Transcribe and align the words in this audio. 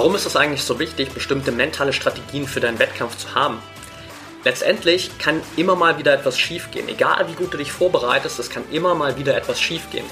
Warum 0.00 0.14
ist 0.14 0.24
es 0.24 0.34
eigentlich 0.34 0.62
so 0.62 0.78
wichtig, 0.78 1.10
bestimmte 1.10 1.52
mentale 1.52 1.92
Strategien 1.92 2.48
für 2.48 2.58
deinen 2.58 2.78
Wettkampf 2.78 3.18
zu 3.18 3.34
haben? 3.34 3.58
Letztendlich 4.44 5.18
kann 5.18 5.42
immer 5.58 5.76
mal 5.76 5.98
wieder 5.98 6.14
etwas 6.14 6.38
schiefgehen. 6.38 6.88
Egal 6.88 7.28
wie 7.28 7.34
gut 7.34 7.52
du 7.52 7.58
dich 7.58 7.70
vorbereitest, 7.70 8.38
es 8.38 8.48
kann 8.48 8.64
immer 8.72 8.94
mal 8.94 9.18
wieder 9.18 9.36
etwas 9.36 9.60
schiefgehen. 9.60 10.06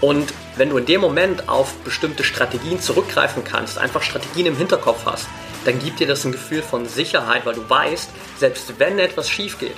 Und 0.00 0.32
wenn 0.56 0.70
du 0.70 0.78
in 0.78 0.86
dem 0.86 1.02
Moment 1.02 1.46
auf 1.46 1.74
bestimmte 1.84 2.24
Strategien 2.24 2.80
zurückgreifen 2.80 3.44
kannst, 3.44 3.76
einfach 3.76 4.00
Strategien 4.00 4.46
im 4.46 4.56
Hinterkopf 4.56 5.04
hast, 5.04 5.26
dann 5.66 5.78
gibt 5.78 6.00
dir 6.00 6.06
das 6.06 6.24
ein 6.24 6.32
Gefühl 6.32 6.62
von 6.62 6.88
Sicherheit, 6.88 7.44
weil 7.44 7.56
du 7.56 7.68
weißt, 7.68 8.08
selbst 8.38 8.72
wenn 8.78 8.98
etwas 8.98 9.28
schief 9.28 9.58
geht, 9.58 9.76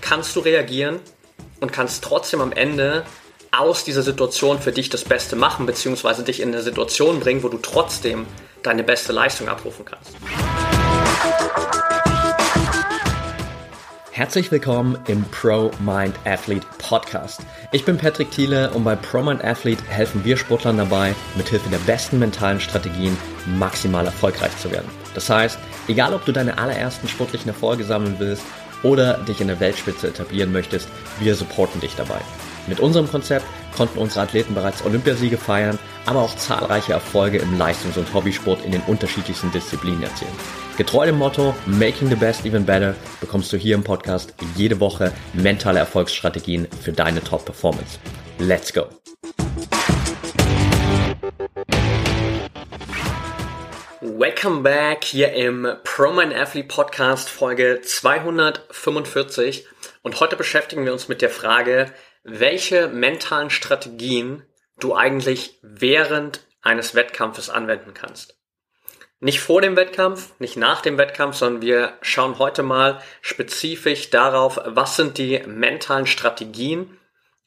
kannst 0.00 0.34
du 0.34 0.40
reagieren 0.40 1.00
und 1.60 1.70
kannst 1.70 2.02
trotzdem 2.02 2.40
am 2.40 2.52
Ende 2.52 3.04
aus 3.52 3.84
dieser 3.84 4.02
Situation 4.02 4.58
für 4.58 4.72
dich 4.72 4.88
das 4.88 5.04
Beste 5.04 5.36
machen, 5.36 5.66
beziehungsweise 5.66 6.22
dich 6.22 6.40
in 6.40 6.48
eine 6.48 6.62
Situation 6.62 7.20
bringen, 7.20 7.42
wo 7.42 7.50
du 7.50 7.58
trotzdem 7.58 8.26
deine 8.66 8.82
beste 8.82 9.12
Leistung 9.12 9.48
abrufen 9.48 9.84
kannst. 9.84 10.16
Herzlich 14.10 14.50
willkommen 14.50 14.98
im 15.08 15.24
Pro 15.24 15.70
Mind 15.78 16.14
Athlete 16.24 16.66
Podcast. 16.78 17.42
Ich 17.70 17.84
bin 17.84 17.98
Patrick 17.98 18.30
Thiele 18.30 18.70
und 18.70 18.82
bei 18.82 18.96
Pro 18.96 19.22
Mind 19.22 19.44
Athlete 19.44 19.84
helfen 19.84 20.24
wir 20.24 20.36
Sportlern 20.38 20.78
dabei, 20.78 21.14
mithilfe 21.36 21.68
der 21.68 21.78
besten 21.78 22.18
mentalen 22.18 22.58
Strategien 22.58 23.16
maximal 23.58 24.06
erfolgreich 24.06 24.56
zu 24.56 24.72
werden. 24.72 24.90
Das 25.14 25.28
heißt, 25.28 25.58
egal 25.86 26.14
ob 26.14 26.24
du 26.24 26.32
deine 26.32 26.58
allerersten 26.58 27.08
sportlichen 27.08 27.48
Erfolge 27.48 27.84
sammeln 27.84 28.16
willst 28.18 28.42
oder 28.82 29.18
dich 29.18 29.40
in 29.40 29.48
der 29.48 29.60
Weltspitze 29.60 30.08
etablieren 30.08 30.50
möchtest, 30.50 30.88
wir 31.20 31.34
supporten 31.34 31.80
dich 31.80 31.94
dabei. 31.94 32.20
Mit 32.66 32.80
unserem 32.80 33.08
Konzept 33.08 33.44
konnten 33.76 33.98
unsere 33.98 34.22
Athleten 34.22 34.54
bereits 34.54 34.84
Olympiasiege 34.84 35.36
feiern, 35.36 35.78
aber 36.06 36.20
auch 36.20 36.34
zahlreiche 36.36 36.92
Erfolge 36.92 37.38
im 37.38 37.58
Leistungs- 37.58 37.98
und 37.98 38.14
Hobbysport 38.14 38.64
in 38.64 38.72
den 38.72 38.80
unterschiedlichsten 38.82 39.50
Disziplinen 39.50 40.02
erzielen. 40.02 40.32
Getreu 40.76 41.06
dem 41.06 41.18
Motto 41.18 41.54
Making 41.66 42.08
the 42.08 42.14
Best 42.14 42.46
Even 42.46 42.64
Better 42.64 42.94
bekommst 43.20 43.52
du 43.52 43.56
hier 43.56 43.74
im 43.74 43.82
Podcast 43.82 44.34
jede 44.54 44.78
Woche 44.80 45.12
mentale 45.32 45.80
Erfolgsstrategien 45.80 46.68
für 46.82 46.92
deine 46.92 47.22
Top-Performance. 47.22 47.98
Let's 48.38 48.72
go! 48.72 48.86
Welcome 54.00 54.62
back 54.62 55.04
hier 55.04 55.32
im 55.32 55.66
ProMind 55.82 56.34
Athlete 56.34 56.68
Podcast 56.68 57.28
Folge 57.28 57.80
245 57.82 59.66
und 60.02 60.20
heute 60.20 60.36
beschäftigen 60.36 60.84
wir 60.84 60.92
uns 60.92 61.08
mit 61.08 61.22
der 61.22 61.30
Frage, 61.30 61.92
welche 62.22 62.88
mentalen 62.88 63.50
Strategien 63.50 64.42
du 64.78 64.94
eigentlich 64.94 65.58
während 65.62 66.40
eines 66.62 66.94
Wettkampfes 66.94 67.50
anwenden 67.50 67.94
kannst. 67.94 68.36
Nicht 69.18 69.40
vor 69.40 69.62
dem 69.62 69.76
Wettkampf, 69.76 70.38
nicht 70.38 70.56
nach 70.56 70.82
dem 70.82 70.98
Wettkampf, 70.98 71.36
sondern 71.36 71.62
wir 71.62 71.94
schauen 72.02 72.38
heute 72.38 72.62
mal 72.62 73.00
spezifisch 73.22 74.10
darauf, 74.10 74.60
was 74.64 74.96
sind 74.96 75.16
die 75.16 75.42
mentalen 75.46 76.06
Strategien, 76.06 76.98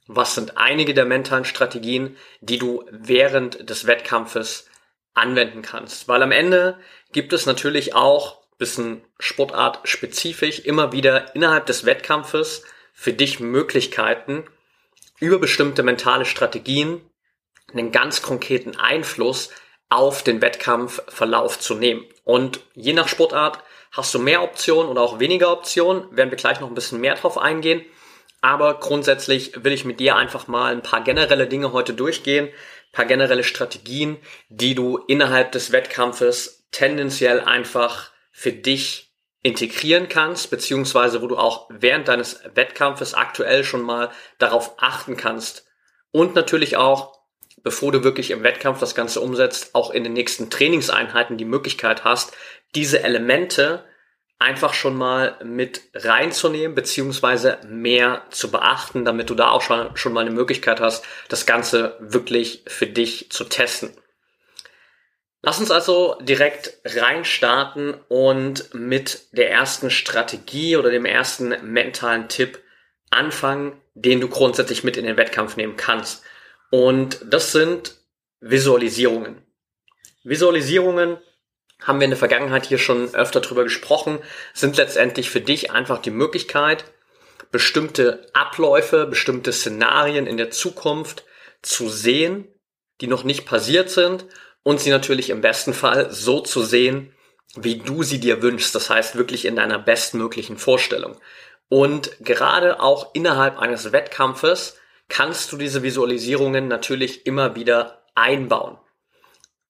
was 0.08 0.34
sind 0.34 0.58
einige 0.58 0.96
der 0.96 1.06
mentalen 1.06 1.46
Strategien, 1.46 2.18
die 2.42 2.58
du 2.58 2.86
während 2.90 3.70
des 3.70 3.86
Wettkampfes 3.86 4.68
anwenden 5.14 5.62
kannst. 5.62 6.08
Weil 6.08 6.24
am 6.24 6.32
Ende 6.32 6.80
gibt 7.12 7.34
es 7.34 7.46
natürlich 7.46 7.94
auch 7.94 8.40
bisschen 8.60 9.02
Sportart 9.18 9.88
spezifisch 9.88 10.60
immer 10.60 10.92
wieder 10.92 11.34
innerhalb 11.34 11.66
des 11.66 11.86
Wettkampfes 11.86 12.64
für 12.94 13.14
dich 13.14 13.40
Möglichkeiten, 13.40 14.46
über 15.20 15.40
bestimmte 15.40 15.82
mentale 15.82 16.26
Strategien 16.26 17.02
einen 17.74 17.92
ganz 17.92 18.22
konkreten 18.22 18.76
Einfluss 18.78 19.50
auf 19.90 20.24
den 20.24 20.42
Wettkampfverlauf 20.42 21.60
zu 21.60 21.76
nehmen. 21.76 22.06
Und 22.24 22.62
je 22.76 22.94
nach 22.94 23.08
Sportart 23.08 23.60
hast 23.92 24.14
du 24.14 24.20
mehr 24.20 24.44
Optionen 24.44 24.90
oder 24.90 25.02
auch 25.02 25.20
weniger 25.20 25.52
Optionen, 25.52 26.06
werden 26.16 26.30
wir 26.30 26.38
gleich 26.38 26.60
noch 26.60 26.68
ein 26.68 26.76
bisschen 26.76 27.02
mehr 27.02 27.16
drauf 27.16 27.38
eingehen. 27.38 27.84
Aber 28.42 28.80
grundsätzlich 28.80 29.64
will 29.64 29.74
ich 29.74 29.86
mit 29.86 30.00
dir 30.00 30.16
einfach 30.16 30.48
mal 30.48 30.72
ein 30.72 30.84
paar 30.84 31.04
generelle 31.04 31.48
Dinge 31.48 31.74
heute 31.74 31.94
durchgehen, 31.94 32.50
paar 32.92 33.06
generelle 33.06 33.44
Strategien, 33.44 34.18
die 34.50 34.76
du 34.76 34.98
innerhalb 34.98 35.52
des 35.52 35.72
Wettkampfes 35.72 36.68
tendenziell 36.72 37.42
einfach 37.42 38.12
für 38.32 38.52
dich 38.52 39.14
integrieren 39.42 40.10
kannst, 40.10 40.50
beziehungsweise 40.50 41.22
wo 41.22 41.28
du 41.28 41.38
auch 41.38 41.70
während 41.70 42.08
deines 42.08 42.42
Wettkampfes 42.56 43.14
aktuell 43.14 43.64
schon 43.64 43.82
mal 43.82 44.12
darauf 44.38 44.76
achten 44.78 45.18
kannst. 45.18 45.66
Und 46.12 46.36
natürlich 46.36 46.78
auch 46.78 47.19
bevor 47.64 47.92
du 47.92 48.04
wirklich 48.04 48.32
im 48.32 48.44
Wettkampf 48.44 48.80
das 48.80 48.96
Ganze 48.96 49.22
umsetzt, 49.22 49.76
auch 49.76 49.92
in 49.92 50.04
den 50.04 50.14
nächsten 50.14 50.50
Trainingseinheiten 50.50 51.38
die 51.38 51.46
Möglichkeit 51.46 52.04
hast, 52.04 52.36
diese 52.76 53.04
Elemente 53.04 53.84
einfach 54.40 54.74
schon 54.74 54.96
mal 54.96 55.38
mit 55.44 55.82
reinzunehmen, 55.94 56.74
beziehungsweise 56.74 57.58
mehr 57.68 58.24
zu 58.30 58.50
beachten, 58.52 59.04
damit 59.04 59.30
du 59.30 59.36
da 59.36 59.50
auch 59.50 59.62
schon, 59.62 59.96
schon 59.98 60.14
mal 60.14 60.22
eine 60.22 60.32
Möglichkeit 60.32 60.80
hast, 60.80 61.06
das 61.28 61.46
Ganze 61.46 61.98
wirklich 62.00 62.64
für 62.68 62.88
dich 62.88 63.30
zu 63.32 63.44
testen. 63.44 63.92
Lass 65.42 65.60
uns 65.60 65.72
also 65.72 66.18
direkt 66.22 66.80
reinstarten 66.86 67.94
und 68.08 68.74
mit 68.74 69.28
der 69.32 69.50
ersten 69.52 69.90
Strategie 69.90 70.76
oder 70.76 70.90
dem 70.90 71.06
ersten 71.06 71.56
mentalen 71.62 72.28
Tipp 72.28 72.62
anfangen, 73.10 73.82
den 73.94 74.20
du 74.22 74.28
grundsätzlich 74.28 74.84
mit 74.84 74.98
in 74.98 75.06
den 75.06 75.18
Wettkampf 75.18 75.56
nehmen 75.56 75.78
kannst. 75.78 76.24
Und 76.72 77.20
das 77.26 77.52
sind 77.52 77.96
Visualisierungen. 78.42 79.42
Visualisierungen 80.24 81.18
haben 81.82 82.00
wir 82.00 82.06
in 82.06 82.12
der 82.12 82.20
Vergangenheit 82.20 82.66
hier 82.66 82.78
schon 82.78 83.14
öfter 83.16 83.42
drüber 83.42 83.64
gesprochen, 83.64 84.20
sind 84.54 84.78
letztendlich 84.78 85.30
für 85.30 85.42
dich 85.42 85.72
einfach 85.72 86.00
die 86.00 86.12
Möglichkeit, 86.12 86.84
bestimmte 87.52 88.28
Abläufe, 88.34 89.08
bestimmte 89.08 89.54
Szenarien 89.54 90.28
in 90.28 90.38
der 90.38 90.52
Zukunft 90.52 91.24
zu 91.62 91.90
sehen, 91.90 92.48
die 93.02 93.08
noch 93.08 93.24
nicht 93.24 93.46
passiert 93.46 93.90
sind 93.90 94.26
und 94.64 94.80
sie 94.80 94.90
natürlich 94.90 95.30
im 95.30 95.42
besten 95.42 95.74
Fall 95.74 96.12
so 96.12 96.42
zu 96.42 96.64
sehen, 96.64 97.14
wie 97.56 97.80
du 97.80 98.04
sie 98.04 98.20
dir 98.20 98.42
wünschst. 98.42 98.76
Das 98.76 98.90
heißt 98.90 99.16
wirklich 99.16 99.46
in 99.46 99.56
deiner 99.56 99.80
bestmöglichen 99.80 100.58
Vorstellung. 100.58 101.18
Und 101.70 102.12
gerade 102.20 102.82
auch 102.82 103.14
innerhalb 103.14 103.58
eines 103.58 103.92
Wettkampfes 103.92 104.79
kannst 105.10 105.52
du 105.52 105.58
diese 105.58 105.84
Visualisierungen 105.84 106.68
natürlich 106.68 107.26
immer 107.26 107.56
wieder 107.56 108.06
einbauen. 108.16 108.78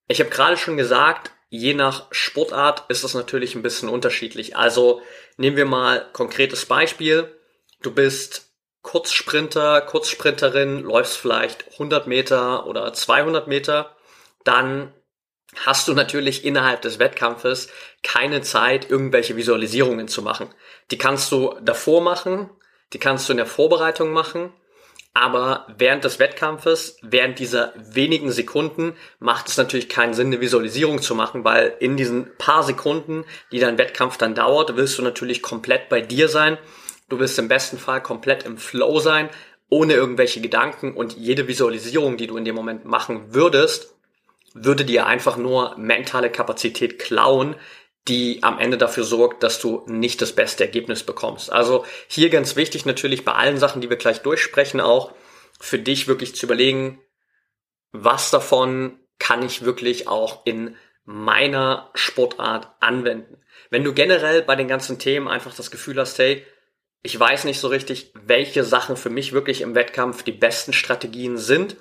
Ich 0.07 0.19
habe 0.19 0.29
gerade 0.29 0.57
schon 0.57 0.77
gesagt, 0.77 1.31
je 1.49 1.73
nach 1.73 2.07
Sportart 2.11 2.85
ist 2.89 3.03
es 3.03 3.13
natürlich 3.13 3.55
ein 3.55 3.61
bisschen 3.61 3.89
unterschiedlich. 3.89 4.55
Also 4.55 5.01
nehmen 5.37 5.57
wir 5.57 5.65
mal 5.65 6.05
konkretes 6.13 6.65
Beispiel. 6.65 7.35
Du 7.81 7.91
bist 7.91 8.49
Kurzsprinter, 8.81 9.81
Kurzsprinterin, 9.81 10.81
läufst 10.81 11.17
vielleicht 11.17 11.73
100 11.73 12.07
Meter 12.07 12.65
oder 12.65 12.93
200 12.93 13.47
Meter, 13.47 13.95
dann 14.43 14.93
hast 15.65 15.87
du 15.87 15.93
natürlich 15.93 16.45
innerhalb 16.45 16.81
des 16.81 16.99
Wettkampfes 16.99 17.69
keine 18.03 18.41
Zeit, 18.41 18.89
irgendwelche 18.89 19.35
Visualisierungen 19.35 20.07
zu 20.07 20.21
machen. 20.21 20.47
Die 20.91 20.97
kannst 20.97 21.31
du 21.31 21.55
davor 21.61 22.01
machen, 22.01 22.49
die 22.93 22.99
kannst 22.99 23.27
du 23.27 23.33
in 23.33 23.37
der 23.37 23.45
Vorbereitung 23.45 24.11
machen 24.11 24.53
aber 25.13 25.65
während 25.77 26.03
des 26.03 26.19
Wettkampfes, 26.19 26.97
während 27.01 27.39
dieser 27.39 27.73
wenigen 27.75 28.31
Sekunden, 28.31 28.93
macht 29.19 29.47
es 29.47 29.57
natürlich 29.57 29.89
keinen 29.89 30.13
Sinn, 30.13 30.27
eine 30.27 30.41
Visualisierung 30.41 31.01
zu 31.01 31.15
machen, 31.15 31.43
weil 31.43 31.75
in 31.79 31.97
diesen 31.97 32.29
paar 32.37 32.63
Sekunden, 32.63 33.25
die 33.51 33.59
dein 33.59 33.77
Wettkampf 33.77 34.17
dann 34.17 34.35
dauert, 34.35 34.75
willst 34.75 34.97
du 34.97 35.01
natürlich 35.01 35.41
komplett 35.41 35.89
bei 35.89 36.01
dir 36.01 36.29
sein. 36.29 36.57
Du 37.09 37.19
willst 37.19 37.39
im 37.39 37.47
besten 37.47 37.79
Fall 37.79 38.03
komplett 38.03 38.43
im 38.43 38.57
Flow 38.57 38.99
sein, 38.99 39.29
ohne 39.69 39.93
irgendwelche 39.93 40.41
Gedanken 40.41 40.93
und 40.93 41.17
jede 41.17 41.47
Visualisierung, 41.47 42.17
die 42.17 42.27
du 42.27 42.37
in 42.37 42.45
dem 42.45 42.55
Moment 42.55 42.85
machen 42.85 43.33
würdest, 43.33 43.95
würde 44.53 44.85
dir 44.85 45.05
einfach 45.05 45.37
nur 45.37 45.75
mentale 45.77 46.31
Kapazität 46.31 46.99
klauen, 46.99 47.55
die 48.09 48.43
am 48.43 48.59
Ende 48.59 48.77
dafür 48.77 49.03
sorgt, 49.03 49.43
dass 49.43 49.59
du 49.59 49.83
nicht 49.85 50.21
das 50.21 50.33
beste 50.33 50.65
Ergebnis 50.65 51.03
bekommst. 51.03 51.51
Also 51.51 51.85
hier 52.07 52.29
ganz 52.29 52.55
wichtig 52.55 52.85
natürlich 52.85 53.23
bei 53.23 53.33
allen 53.33 53.57
Sachen, 53.57 53.81
die 53.81 53.89
wir 53.89 53.97
gleich 53.97 54.21
durchsprechen, 54.21 54.81
auch 54.81 55.13
für 55.59 55.79
dich 55.79 56.07
wirklich 56.07 56.35
zu 56.35 56.45
überlegen, 56.45 56.99
was 57.91 58.31
davon 58.31 58.99
kann 59.19 59.43
ich 59.43 59.63
wirklich 59.63 60.07
auch 60.07 60.45
in 60.45 60.75
meiner 61.05 61.91
Sportart 61.93 62.69
anwenden. 62.79 63.37
Wenn 63.69 63.83
du 63.83 63.93
generell 63.93 64.41
bei 64.41 64.55
den 64.55 64.67
ganzen 64.67 64.99
Themen 64.99 65.27
einfach 65.27 65.53
das 65.53 65.71
Gefühl 65.71 65.99
hast, 65.99 66.17
hey, 66.19 66.45
ich 67.01 67.17
weiß 67.17 67.45
nicht 67.45 67.59
so 67.59 67.67
richtig, 67.67 68.11
welche 68.13 68.63
Sachen 68.63 68.97
für 68.97 69.09
mich 69.09 69.31
wirklich 69.31 69.61
im 69.61 69.75
Wettkampf 69.75 70.23
die 70.23 70.31
besten 70.31 70.73
Strategien 70.73 71.37
sind, 71.37 71.77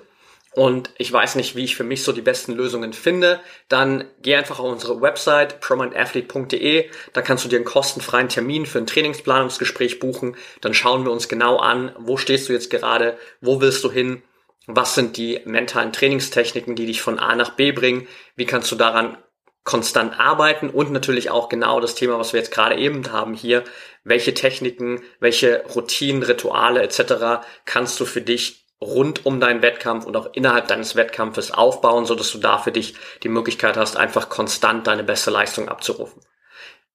und 0.55 0.89
ich 0.97 1.11
weiß 1.11 1.35
nicht, 1.35 1.55
wie 1.55 1.63
ich 1.63 1.75
für 1.75 1.83
mich 1.83 2.03
so 2.03 2.11
die 2.11 2.21
besten 2.21 2.53
Lösungen 2.53 2.93
finde, 2.93 3.39
dann 3.67 4.05
geh 4.21 4.35
einfach 4.35 4.59
auf 4.59 4.71
unsere 4.71 4.99
Website 4.99 5.61
prominentathlete.de, 5.61 6.89
da 7.13 7.21
kannst 7.21 7.45
du 7.45 7.49
dir 7.49 7.57
einen 7.57 7.65
kostenfreien 7.65 8.29
Termin 8.29 8.65
für 8.65 8.79
ein 8.79 8.87
Trainingsplanungsgespräch 8.87 9.99
buchen, 9.99 10.35
dann 10.61 10.73
schauen 10.73 11.05
wir 11.05 11.11
uns 11.11 11.29
genau 11.29 11.57
an, 11.57 11.91
wo 11.99 12.17
stehst 12.17 12.49
du 12.49 12.53
jetzt 12.53 12.71
gerade, 12.71 13.17
wo 13.41 13.61
willst 13.61 13.83
du 13.83 13.91
hin, 13.91 14.23
was 14.65 14.95
sind 14.95 15.17
die 15.17 15.41
mentalen 15.45 15.93
Trainingstechniken, 15.93 16.75
die 16.75 16.87
dich 16.87 17.01
von 17.01 17.19
A 17.19 17.35
nach 17.35 17.51
B 17.51 17.71
bringen, 17.71 18.07
wie 18.35 18.45
kannst 18.45 18.71
du 18.71 18.75
daran 18.75 19.17
konstant 19.63 20.19
arbeiten 20.19 20.69
und 20.69 20.91
natürlich 20.91 21.29
auch 21.29 21.47
genau 21.47 21.79
das 21.79 21.93
Thema, 21.93 22.17
was 22.17 22.33
wir 22.33 22.39
jetzt 22.39 22.51
gerade 22.51 22.75
eben 22.75 23.11
haben 23.11 23.35
hier, 23.35 23.63
welche 24.03 24.33
Techniken, 24.33 25.03
welche 25.19 25.63
Routinen, 25.75 26.23
Rituale 26.23 26.81
etc. 26.81 27.45
kannst 27.65 27.99
du 27.99 28.05
für 28.05 28.21
dich 28.21 28.65
rund 28.81 29.25
um 29.25 29.39
deinen 29.39 29.61
Wettkampf 29.61 30.05
und 30.05 30.15
auch 30.15 30.29
innerhalb 30.33 30.67
deines 30.67 30.95
Wettkampfes 30.95 31.51
aufbauen, 31.51 32.05
so 32.05 32.15
dass 32.15 32.31
du 32.31 32.37
da 32.37 32.57
für 32.57 32.71
dich 32.71 32.95
die 33.23 33.29
Möglichkeit 33.29 33.75
hast, 33.77 33.97
einfach 33.97 34.29
konstant 34.29 34.87
deine 34.87 35.03
beste 35.03 35.31
Leistung 35.31 35.67
abzurufen. 35.67 36.21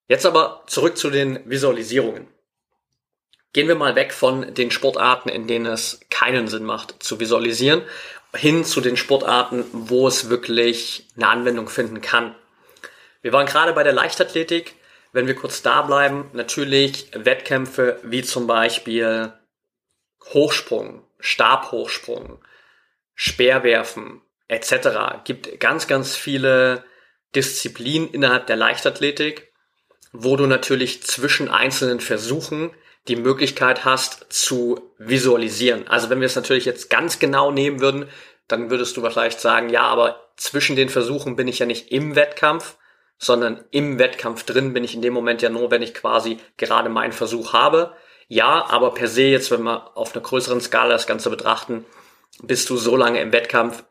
Jetzt 0.08 0.26
aber 0.26 0.62
zurück 0.66 0.96
zu 0.96 1.10
den 1.10 1.48
Visualisierungen. 1.48 2.28
Gehen 3.52 3.68
wir 3.68 3.76
mal 3.76 3.94
weg 3.94 4.12
von 4.12 4.54
den 4.54 4.70
Sportarten, 4.70 5.28
in 5.28 5.46
denen 5.46 5.66
es 5.66 6.00
keinen 6.10 6.48
Sinn 6.48 6.64
macht 6.64 7.02
zu 7.02 7.20
visualisieren, 7.20 7.82
hin 8.34 8.64
zu 8.64 8.80
den 8.80 8.96
Sportarten, 8.96 9.64
wo 9.72 10.08
es 10.08 10.28
wirklich 10.28 11.06
eine 11.16 11.28
Anwendung 11.28 11.68
finden 11.68 12.00
kann. 12.00 12.34
Wir 13.22 13.32
waren 13.32 13.46
gerade 13.46 13.72
bei 13.72 13.84
der 13.84 13.92
Leichtathletik. 13.92 14.74
Wenn 15.12 15.28
wir 15.28 15.36
kurz 15.36 15.62
da 15.62 15.82
bleiben, 15.82 16.28
natürlich 16.32 17.08
Wettkämpfe 17.14 18.00
wie 18.02 18.22
zum 18.22 18.48
Beispiel 18.48 19.32
Hochsprung, 20.32 21.03
Stabhochsprung, 21.24 22.44
Speerwerfen 23.14 24.20
etc. 24.48 25.22
Gibt 25.24 25.58
ganz, 25.58 25.86
ganz 25.86 26.16
viele 26.16 26.84
Disziplinen 27.34 28.10
innerhalb 28.10 28.46
der 28.46 28.56
Leichtathletik, 28.56 29.52
wo 30.12 30.36
du 30.36 30.46
natürlich 30.46 31.02
zwischen 31.02 31.48
einzelnen 31.48 32.00
Versuchen 32.00 32.72
die 33.08 33.16
Möglichkeit 33.16 33.86
hast 33.86 34.26
zu 34.28 34.92
visualisieren. 34.98 35.88
Also 35.88 36.10
wenn 36.10 36.20
wir 36.20 36.26
es 36.26 36.36
natürlich 36.36 36.66
jetzt 36.66 36.90
ganz 36.90 37.18
genau 37.18 37.50
nehmen 37.50 37.80
würden, 37.80 38.08
dann 38.46 38.70
würdest 38.70 38.96
du 38.96 39.02
vielleicht 39.02 39.40
sagen, 39.40 39.70
ja, 39.70 39.82
aber 39.82 40.30
zwischen 40.36 40.76
den 40.76 40.90
Versuchen 40.90 41.36
bin 41.36 41.48
ich 41.48 41.58
ja 41.58 41.66
nicht 41.66 41.90
im 41.90 42.16
Wettkampf, 42.16 42.76
sondern 43.16 43.64
im 43.70 43.98
Wettkampf 43.98 44.44
drin 44.44 44.74
bin 44.74 44.84
ich 44.84 44.94
in 44.94 45.00
dem 45.02 45.14
Moment 45.14 45.40
ja 45.40 45.48
nur, 45.48 45.70
wenn 45.70 45.80
ich 45.80 45.94
quasi 45.94 46.38
gerade 46.58 46.90
meinen 46.90 47.12
Versuch 47.12 47.54
habe. 47.54 47.94
Ja, 48.28 48.66
aber 48.66 48.94
per 48.94 49.08
se 49.08 49.24
jetzt, 49.24 49.50
wenn 49.50 49.62
wir 49.62 49.96
auf 49.96 50.14
einer 50.14 50.22
größeren 50.22 50.60
Skala 50.60 50.90
das 50.90 51.06
Ganze 51.06 51.30
betrachten, 51.30 51.84
bist 52.42 52.70
du 52.70 52.76
so 52.76 52.96
lange 52.96 53.20
im 53.20 53.32
Wettkampf, 53.32 53.84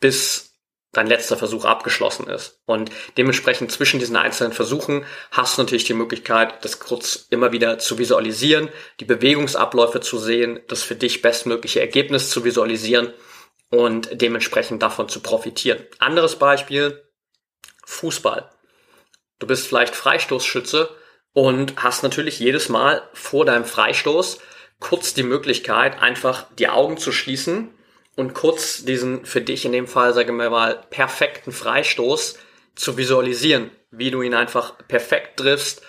bis 0.00 0.48
dein 0.92 1.06
letzter 1.06 1.36
Versuch 1.36 1.64
abgeschlossen 1.64 2.28
ist. 2.28 2.60
Und 2.64 2.90
dementsprechend 3.16 3.70
zwischen 3.70 4.00
diesen 4.00 4.16
einzelnen 4.16 4.52
Versuchen 4.52 5.04
hast 5.30 5.56
du 5.56 5.62
natürlich 5.62 5.84
die 5.84 5.94
Möglichkeit, 5.94 6.64
das 6.64 6.80
kurz 6.80 7.26
immer 7.30 7.52
wieder 7.52 7.78
zu 7.78 7.98
visualisieren, 7.98 8.70
die 9.00 9.04
Bewegungsabläufe 9.04 10.00
zu 10.00 10.18
sehen, 10.18 10.60
das 10.68 10.82
für 10.82 10.96
dich 10.96 11.20
bestmögliche 11.20 11.80
Ergebnis 11.80 12.30
zu 12.30 12.44
visualisieren 12.44 13.12
und 13.70 14.08
dementsprechend 14.12 14.82
davon 14.82 15.08
zu 15.08 15.20
profitieren. 15.20 15.84
Anderes 15.98 16.36
Beispiel, 16.36 17.04
Fußball. 17.84 18.50
Du 19.38 19.46
bist 19.46 19.66
vielleicht 19.66 19.94
Freistoßschütze 19.94 20.88
und 21.38 21.74
hast 21.76 22.02
natürlich 22.02 22.40
jedes 22.40 22.68
Mal 22.68 23.00
vor 23.12 23.44
deinem 23.44 23.64
Freistoß 23.64 24.40
kurz 24.80 25.14
die 25.14 25.22
Möglichkeit, 25.22 26.02
einfach 26.02 26.46
die 26.58 26.68
Augen 26.68 26.96
zu 26.96 27.12
schließen 27.12 27.68
und 28.16 28.34
kurz 28.34 28.84
diesen 28.84 29.24
für 29.24 29.40
dich 29.40 29.64
in 29.64 29.70
dem 29.70 29.86
Fall, 29.86 30.12
sagen 30.14 30.36
wir 30.36 30.50
mal, 30.50 30.82
perfekten 30.90 31.52
Freistoß 31.52 32.40
zu 32.74 32.96
visualisieren, 32.96 33.70
wie 33.92 34.10
du 34.10 34.20
ihn 34.20 34.34
einfach 34.34 34.78
perfekt 34.88 35.36
triffst, 35.36 35.82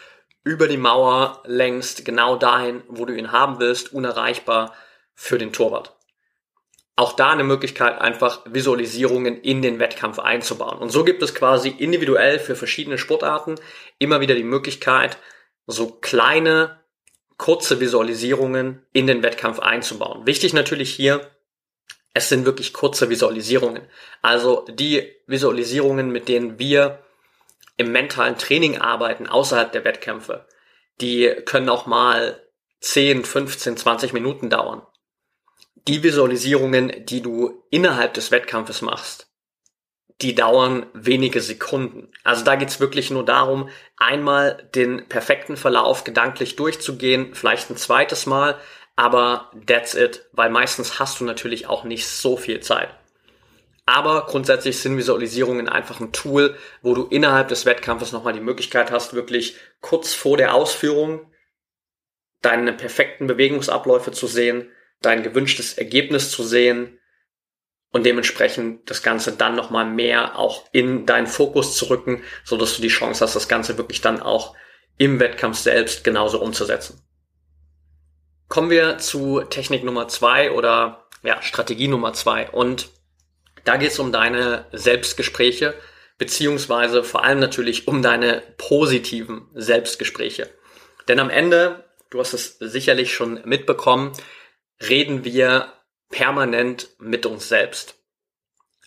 über 0.43 0.67
die 0.67 0.77
Mauer 0.77 1.41
längst, 1.47 2.05
genau 2.05 2.35
dahin, 2.35 2.83
wo 2.87 3.05
du 3.05 3.15
ihn 3.15 3.31
haben 3.31 3.59
willst, 3.59 3.91
unerreichbar 3.91 4.75
für 5.15 5.39
den 5.39 5.51
Torwart. 5.51 5.95
Auch 6.95 7.13
da 7.13 7.31
eine 7.31 7.43
Möglichkeit, 7.43 7.99
einfach 7.99 8.41
Visualisierungen 8.45 9.41
in 9.41 9.63
den 9.63 9.79
Wettkampf 9.79 10.19
einzubauen. 10.19 10.77
Und 10.77 10.89
so 10.89 11.03
gibt 11.03 11.23
es 11.23 11.33
quasi 11.33 11.69
individuell 11.69 12.37
für 12.37 12.55
verschiedene 12.55 12.99
Sportarten 12.99 13.55
immer 13.97 14.21
wieder 14.21 14.35
die 14.35 14.43
Möglichkeit, 14.43 15.17
so 15.69 15.87
kleine, 15.87 16.79
kurze 17.37 17.79
Visualisierungen 17.79 18.85
in 18.91 19.07
den 19.07 19.23
Wettkampf 19.23 19.59
einzubauen. 19.59 20.25
Wichtig 20.25 20.53
natürlich 20.53 20.93
hier, 20.93 21.31
es 22.13 22.27
sind 22.27 22.45
wirklich 22.45 22.73
kurze 22.73 23.09
Visualisierungen. 23.09 23.83
Also 24.21 24.65
die 24.69 25.09
Visualisierungen, 25.27 26.11
mit 26.11 26.27
denen 26.27 26.59
wir 26.59 27.03
im 27.77 27.91
mentalen 27.91 28.37
Training 28.37 28.79
arbeiten, 28.79 29.27
außerhalb 29.27 29.71
der 29.71 29.85
Wettkämpfe, 29.85 30.47
die 30.99 31.29
können 31.45 31.69
auch 31.69 31.85
mal 31.85 32.43
10, 32.81 33.23
15, 33.23 33.77
20 33.77 34.11
Minuten 34.11 34.49
dauern. 34.49 34.81
Die 35.87 36.03
Visualisierungen, 36.03 37.05
die 37.05 37.21
du 37.21 37.63
innerhalb 37.69 38.13
des 38.15 38.31
Wettkampfes 38.31 38.81
machst, 38.81 39.28
die 40.21 40.35
dauern 40.35 40.85
wenige 40.93 41.41
Sekunden. 41.41 42.09
Also 42.23 42.43
da 42.43 42.55
geht's 42.55 42.79
wirklich 42.79 43.09
nur 43.09 43.23
darum, 43.23 43.69
einmal 43.97 44.69
den 44.75 45.07
perfekten 45.07 45.55
Verlauf 45.55 46.03
gedanklich 46.03 46.55
durchzugehen, 46.55 47.33
vielleicht 47.33 47.69
ein 47.69 47.77
zweites 47.77 48.25
Mal, 48.25 48.59
aber 48.95 49.49
that's 49.65 49.95
it, 49.95 50.25
weil 50.33 50.49
meistens 50.49 50.99
hast 50.99 51.21
du 51.21 51.23
natürlich 51.23 51.67
auch 51.67 51.85
nicht 51.85 52.05
so 52.07 52.35
viel 52.35 52.59
Zeit. 52.59 52.89
Aber 53.85 54.25
grundsätzlich 54.27 54.77
sind 54.77 54.97
Visualisierungen 54.97 55.67
einfach 55.67 55.99
ein 55.99 56.11
Tool, 56.11 56.55
wo 56.83 56.93
du 56.93 57.05
innerhalb 57.05 57.47
des 57.47 57.65
Wettkampfes 57.65 58.11
nochmal 58.11 58.33
die 58.33 58.39
Möglichkeit 58.39 58.91
hast, 58.91 59.13
wirklich 59.13 59.55
kurz 59.81 60.13
vor 60.13 60.37
der 60.37 60.53
Ausführung 60.53 61.31
deine 62.41 62.73
perfekten 62.73 63.25
Bewegungsabläufe 63.25 64.11
zu 64.11 64.27
sehen, 64.27 64.69
dein 65.01 65.23
gewünschtes 65.23 65.73
Ergebnis 65.73 66.29
zu 66.29 66.43
sehen 66.43 66.98
und 67.91 68.05
dementsprechend 68.05 68.89
das 68.89 69.01
Ganze 69.01 69.31
dann 69.31 69.55
nochmal 69.55 69.85
mehr 69.85 70.37
auch 70.37 70.65
in 70.71 71.05
deinen 71.05 71.27
Fokus 71.27 71.75
zu 71.75 71.89
rücken, 71.89 72.23
so 72.43 72.57
dass 72.57 72.75
du 72.75 72.81
die 72.81 72.87
Chance 72.89 73.23
hast, 73.23 73.35
das 73.35 73.47
Ganze 73.47 73.77
wirklich 73.77 74.01
dann 74.01 74.21
auch 74.21 74.55
im 74.97 75.19
Wettkampf 75.19 75.57
selbst 75.57 76.03
genauso 76.03 76.41
umzusetzen. 76.41 77.01
Kommen 78.47 78.69
wir 78.69 78.97
zu 78.97 79.41
Technik 79.41 79.83
Nummer 79.83 80.07
zwei 80.07 80.51
oder 80.51 81.07
ja, 81.23 81.41
Strategie 81.41 81.87
Nummer 81.87 82.13
zwei. 82.13 82.49
Und 82.49 82.89
da 83.63 83.77
geht 83.77 83.91
es 83.91 83.99
um 83.99 84.11
deine 84.11 84.65
Selbstgespräche, 84.71 85.73
beziehungsweise 86.17 87.03
vor 87.03 87.23
allem 87.23 87.39
natürlich 87.39 87.87
um 87.87 88.01
deine 88.01 88.41
positiven 88.57 89.47
Selbstgespräche. 89.53 90.49
Denn 91.07 91.19
am 91.19 91.29
Ende, 91.29 91.85
du 92.09 92.19
hast 92.19 92.33
es 92.33 92.57
sicherlich 92.59 93.13
schon 93.13 93.41
mitbekommen, 93.45 94.13
reden 94.81 95.23
wir 95.23 95.73
permanent 96.09 96.89
mit 96.99 97.25
uns 97.25 97.47
selbst. 97.47 97.95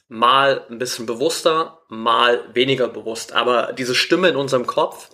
Mal 0.09 0.67
ein 0.69 0.79
bisschen 0.79 1.07
bewusster, 1.07 1.81
mal 1.89 2.55
weniger 2.55 2.89
bewusst. 2.89 3.33
Aber 3.33 3.73
diese 3.73 3.95
Stimme 3.95 4.29
in 4.29 4.37
unserem 4.37 4.67
Kopf, 4.67 5.09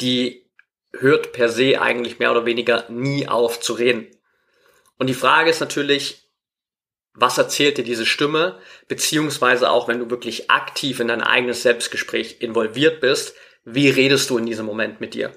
die 0.00 0.46
hört 0.92 1.32
per 1.32 1.48
se 1.48 1.80
eigentlich 1.80 2.18
mehr 2.18 2.30
oder 2.30 2.46
weniger 2.46 2.84
nie 2.88 3.28
auf 3.28 3.60
zu 3.60 3.72
reden. 3.74 4.08
Und 4.98 5.06
die 5.06 5.14
Frage 5.14 5.50
ist 5.50 5.60
natürlich, 5.60 6.28
was 7.14 7.38
erzählt 7.38 7.78
dir 7.78 7.84
diese 7.84 8.06
Stimme, 8.06 8.58
beziehungsweise 8.86 9.70
auch 9.70 9.88
wenn 9.88 9.98
du 9.98 10.10
wirklich 10.10 10.50
aktiv 10.50 11.00
in 11.00 11.08
dein 11.08 11.22
eigenes 11.22 11.62
Selbstgespräch 11.62 12.36
involviert 12.40 13.00
bist, 13.00 13.34
wie 13.64 13.90
redest 13.90 14.30
du 14.30 14.38
in 14.38 14.46
diesem 14.46 14.66
Moment 14.66 15.00
mit 15.00 15.14
dir? 15.14 15.32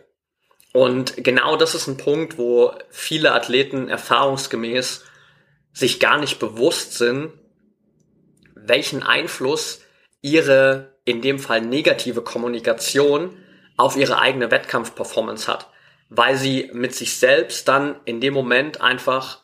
Und 0.71 1.23
genau 1.23 1.55
das 1.55 1.75
ist 1.75 1.87
ein 1.87 1.97
Punkt, 1.97 2.37
wo 2.37 2.73
viele 2.89 3.33
Athleten 3.33 3.89
erfahrungsgemäß 3.89 5.03
sich 5.73 5.99
gar 5.99 6.19
nicht 6.19 6.39
bewusst 6.39 6.93
sind, 6.97 7.33
welchen 8.55 9.03
Einfluss 9.03 9.81
ihre 10.21 10.93
in 11.05 11.21
dem 11.21 11.39
Fall 11.39 11.61
negative 11.61 12.21
Kommunikation 12.21 13.37
auf 13.75 13.97
ihre 13.97 14.19
eigene 14.19 14.51
Wettkampfperformance 14.51 15.51
hat, 15.51 15.69
weil 16.09 16.37
sie 16.37 16.69
mit 16.73 16.95
sich 16.95 17.17
selbst 17.17 17.67
dann 17.67 17.99
in 18.05 18.21
dem 18.21 18.33
Moment 18.33 18.79
einfach 18.79 19.43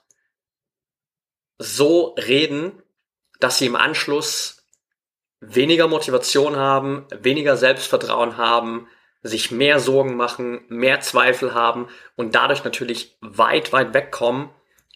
so 1.58 2.16
reden, 2.16 2.82
dass 3.40 3.58
sie 3.58 3.66
im 3.66 3.76
Anschluss 3.76 4.66
weniger 5.42 5.88
Motivation 5.88 6.56
haben, 6.56 7.08
weniger 7.12 7.58
Selbstvertrauen 7.58 8.38
haben, 8.38 8.88
sich 9.22 9.52
mehr 9.52 9.80
Sorgen 9.80 10.16
machen, 10.16 10.62
mehr 10.70 11.02
Zweifel 11.02 11.54
haben 11.54 11.90
und 12.16 12.36
dadurch 12.36 12.64
natürlich 12.64 13.18
weit, 13.20 13.74
weit 13.74 13.94
wegkommen 13.94 14.50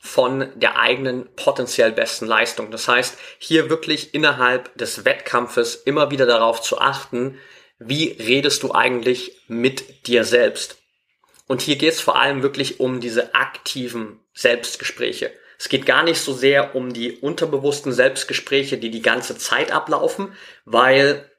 von 0.05 0.49
der 0.55 0.77
eigenen 0.77 1.33
potenziell 1.37 1.93
besten 1.93 2.25
Leistung. 2.25 2.71
Das 2.71 2.89
heißt, 2.89 3.17
hier 3.39 3.69
wirklich 3.69 4.13
innerhalb 4.13 4.77
des 4.77 5.05
Wettkampfes 5.05 5.75
immer 5.75 6.11
wieder 6.11 6.25
darauf 6.25 6.61
zu 6.61 6.77
achten, 6.77 7.39
wie 7.79 8.09
redest 8.19 8.63
du 8.63 8.73
eigentlich 8.73 9.41
mit 9.47 10.05
dir 10.05 10.25
selbst? 10.25 10.77
Und 11.47 11.61
hier 11.61 11.77
geht 11.77 11.93
es 11.93 12.01
vor 12.01 12.19
allem 12.19 12.43
wirklich 12.43 12.81
um 12.81 12.99
diese 12.99 13.33
aktiven 13.33 14.19
Selbstgespräche. 14.33 15.31
Es 15.57 15.69
geht 15.69 15.85
gar 15.85 16.03
nicht 16.03 16.19
so 16.19 16.33
sehr 16.33 16.75
um 16.75 16.91
die 16.91 17.13
unterbewussten 17.13 17.93
Selbstgespräche, 17.93 18.77
die 18.77 18.91
die 18.91 19.01
ganze 19.01 19.37
Zeit 19.37 19.71
ablaufen, 19.71 20.33
weil 20.65 21.31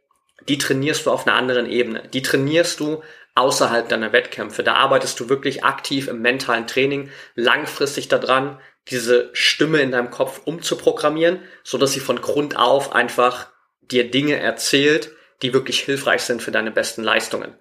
die 0.48 0.56
trainierst 0.56 1.04
du 1.04 1.10
auf 1.10 1.26
einer 1.26 1.36
anderen 1.36 1.70
Ebene. 1.70 2.08
Die 2.14 2.22
trainierst 2.22 2.80
du 2.80 3.02
außerhalb 3.34 3.88
deiner 3.88 4.12
Wettkämpfe. 4.12 4.62
Da 4.62 4.74
arbeitest 4.74 5.18
du 5.20 5.28
wirklich 5.28 5.64
aktiv 5.64 6.08
im 6.08 6.22
mentalen 6.22 6.66
Training, 6.66 7.10
langfristig 7.34 8.08
daran, 8.08 8.60
diese 8.88 9.30
Stimme 9.32 9.80
in 9.80 9.90
deinem 9.90 10.10
Kopf 10.10 10.42
umzuprogrammieren, 10.44 11.40
so 11.62 11.78
dass 11.78 11.92
sie 11.92 12.00
von 12.00 12.20
Grund 12.20 12.56
auf 12.56 12.92
einfach 12.92 13.48
dir 13.80 14.10
Dinge 14.10 14.38
erzählt, 14.38 15.10
die 15.42 15.52
wirklich 15.52 15.80
hilfreich 15.80 16.22
sind 16.22 16.42
für 16.42 16.52
deine 16.52 16.70
besten 16.70 17.02
Leistungen. 17.02 17.54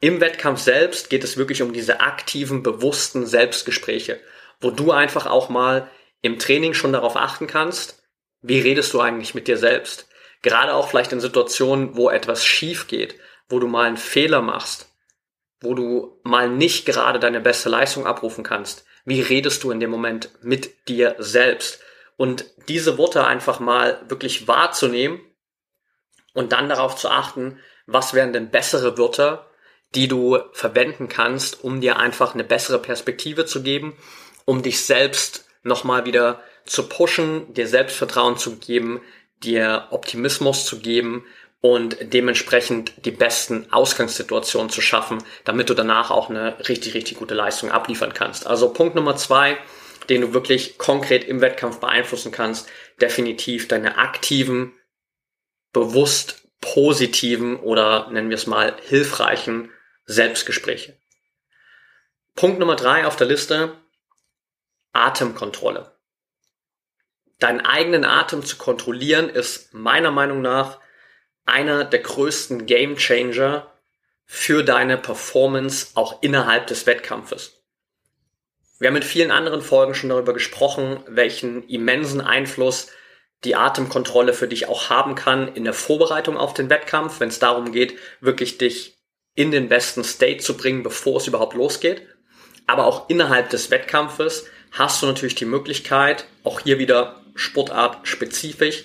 Im 0.00 0.20
Wettkampf 0.20 0.60
selbst 0.60 1.10
geht 1.10 1.22
es 1.22 1.36
wirklich 1.36 1.62
um 1.62 1.72
diese 1.72 2.00
aktiven, 2.00 2.62
bewussten 2.62 3.24
Selbstgespräche, 3.24 4.20
wo 4.60 4.70
du 4.70 4.90
einfach 4.90 5.26
auch 5.26 5.48
mal 5.48 5.88
im 6.22 6.38
Training 6.38 6.74
schon 6.74 6.92
darauf 6.92 7.16
achten 7.16 7.46
kannst, 7.46 8.02
wie 8.42 8.60
redest 8.60 8.92
du 8.92 9.00
eigentlich 9.00 9.34
mit 9.34 9.46
dir 9.46 9.56
selbst? 9.56 10.08
Gerade 10.42 10.74
auch 10.74 10.88
vielleicht 10.88 11.12
in 11.12 11.20
Situationen, 11.20 11.96
wo 11.96 12.10
etwas 12.10 12.44
schief 12.44 12.88
geht, 12.88 13.14
wo 13.52 13.60
du 13.60 13.68
mal 13.68 13.86
einen 13.86 13.98
Fehler 13.98 14.40
machst, 14.40 14.88
wo 15.60 15.74
du 15.74 16.18
mal 16.24 16.48
nicht 16.48 16.86
gerade 16.86 17.20
deine 17.20 17.40
beste 17.40 17.68
Leistung 17.68 18.06
abrufen 18.06 18.42
kannst. 18.42 18.84
Wie 19.04 19.20
redest 19.20 19.62
du 19.62 19.70
in 19.70 19.78
dem 19.78 19.90
Moment 19.90 20.30
mit 20.40 20.88
dir 20.88 21.16
selbst? 21.18 21.80
Und 22.16 22.46
diese 22.68 22.96
Worte 22.98 23.26
einfach 23.26 23.60
mal 23.60 24.00
wirklich 24.08 24.48
wahrzunehmen 24.48 25.20
und 26.32 26.52
dann 26.52 26.68
darauf 26.68 26.96
zu 26.96 27.10
achten, 27.10 27.58
was 27.86 28.14
wären 28.14 28.32
denn 28.32 28.50
bessere 28.50 28.96
Wörter, 28.96 29.46
die 29.94 30.08
du 30.08 30.38
verwenden 30.52 31.08
kannst, 31.08 31.62
um 31.62 31.80
dir 31.80 31.98
einfach 31.98 32.32
eine 32.32 32.44
bessere 32.44 32.78
Perspektive 32.78 33.44
zu 33.44 33.62
geben, 33.62 33.96
um 34.46 34.62
dich 34.62 34.84
selbst 34.84 35.46
nochmal 35.62 36.06
wieder 36.06 36.40
zu 36.64 36.88
pushen, 36.88 37.52
dir 37.52 37.68
Selbstvertrauen 37.68 38.38
zu 38.38 38.56
geben, 38.56 39.02
dir 39.42 39.88
Optimismus 39.90 40.64
zu 40.64 40.78
geben 40.78 41.26
und 41.62 41.96
dementsprechend 42.12 42.92
die 43.06 43.12
besten 43.12 43.72
Ausgangssituationen 43.72 44.68
zu 44.68 44.80
schaffen, 44.80 45.22
damit 45.44 45.70
du 45.70 45.74
danach 45.74 46.10
auch 46.10 46.28
eine 46.28 46.58
richtig, 46.68 46.94
richtig 46.94 47.18
gute 47.18 47.34
Leistung 47.34 47.70
abliefern 47.70 48.12
kannst. 48.12 48.48
Also 48.48 48.72
Punkt 48.72 48.96
Nummer 48.96 49.16
zwei, 49.16 49.56
den 50.08 50.20
du 50.22 50.34
wirklich 50.34 50.76
konkret 50.76 51.24
im 51.24 51.40
Wettkampf 51.40 51.78
beeinflussen 51.78 52.32
kannst, 52.32 52.68
definitiv 53.00 53.68
deine 53.68 53.96
aktiven, 53.96 54.74
bewusst 55.72 56.48
positiven 56.60 57.56
oder 57.56 58.10
nennen 58.10 58.28
wir 58.28 58.36
es 58.36 58.48
mal 58.48 58.74
hilfreichen 58.82 59.70
Selbstgespräche. 60.04 60.98
Punkt 62.34 62.58
Nummer 62.58 62.74
drei 62.74 63.06
auf 63.06 63.14
der 63.14 63.28
Liste, 63.28 63.76
Atemkontrolle. 64.92 65.92
Deinen 67.38 67.60
eigenen 67.60 68.04
Atem 68.04 68.44
zu 68.44 68.56
kontrollieren 68.56 69.28
ist 69.28 69.72
meiner 69.72 70.10
Meinung 70.10 70.42
nach 70.42 70.82
einer 71.44 71.84
der 71.84 72.00
größten 72.00 72.66
Game 72.66 72.96
Changer 72.96 73.72
für 74.24 74.64
deine 74.64 74.96
Performance 74.96 75.88
auch 75.94 76.22
innerhalb 76.22 76.66
des 76.66 76.86
Wettkampfes. 76.86 77.62
Wir 78.78 78.88
haben 78.88 78.96
in 78.96 79.02
vielen 79.02 79.30
anderen 79.30 79.62
Folgen 79.62 79.94
schon 79.94 80.08
darüber 80.08 80.32
gesprochen, 80.32 81.00
welchen 81.06 81.68
immensen 81.68 82.20
Einfluss 82.20 82.88
die 83.44 83.54
Atemkontrolle 83.56 84.34
für 84.34 84.48
dich 84.48 84.68
auch 84.68 84.90
haben 84.90 85.14
kann 85.14 85.54
in 85.54 85.64
der 85.64 85.74
Vorbereitung 85.74 86.36
auf 86.36 86.54
den 86.54 86.70
Wettkampf, 86.70 87.20
wenn 87.20 87.28
es 87.28 87.38
darum 87.38 87.72
geht, 87.72 87.96
wirklich 88.20 88.58
dich 88.58 88.96
in 89.34 89.50
den 89.50 89.68
besten 89.68 90.04
State 90.04 90.38
zu 90.38 90.56
bringen, 90.56 90.82
bevor 90.82 91.18
es 91.18 91.26
überhaupt 91.26 91.54
losgeht. 91.54 92.02
Aber 92.66 92.86
auch 92.86 93.08
innerhalb 93.08 93.50
des 93.50 93.70
Wettkampfes 93.70 94.46
hast 94.70 95.02
du 95.02 95.06
natürlich 95.06 95.34
die 95.34 95.44
Möglichkeit, 95.44 96.26
auch 96.44 96.60
hier 96.60 96.78
wieder 96.78 97.20
Sportart 97.34 98.06
spezifisch, 98.06 98.84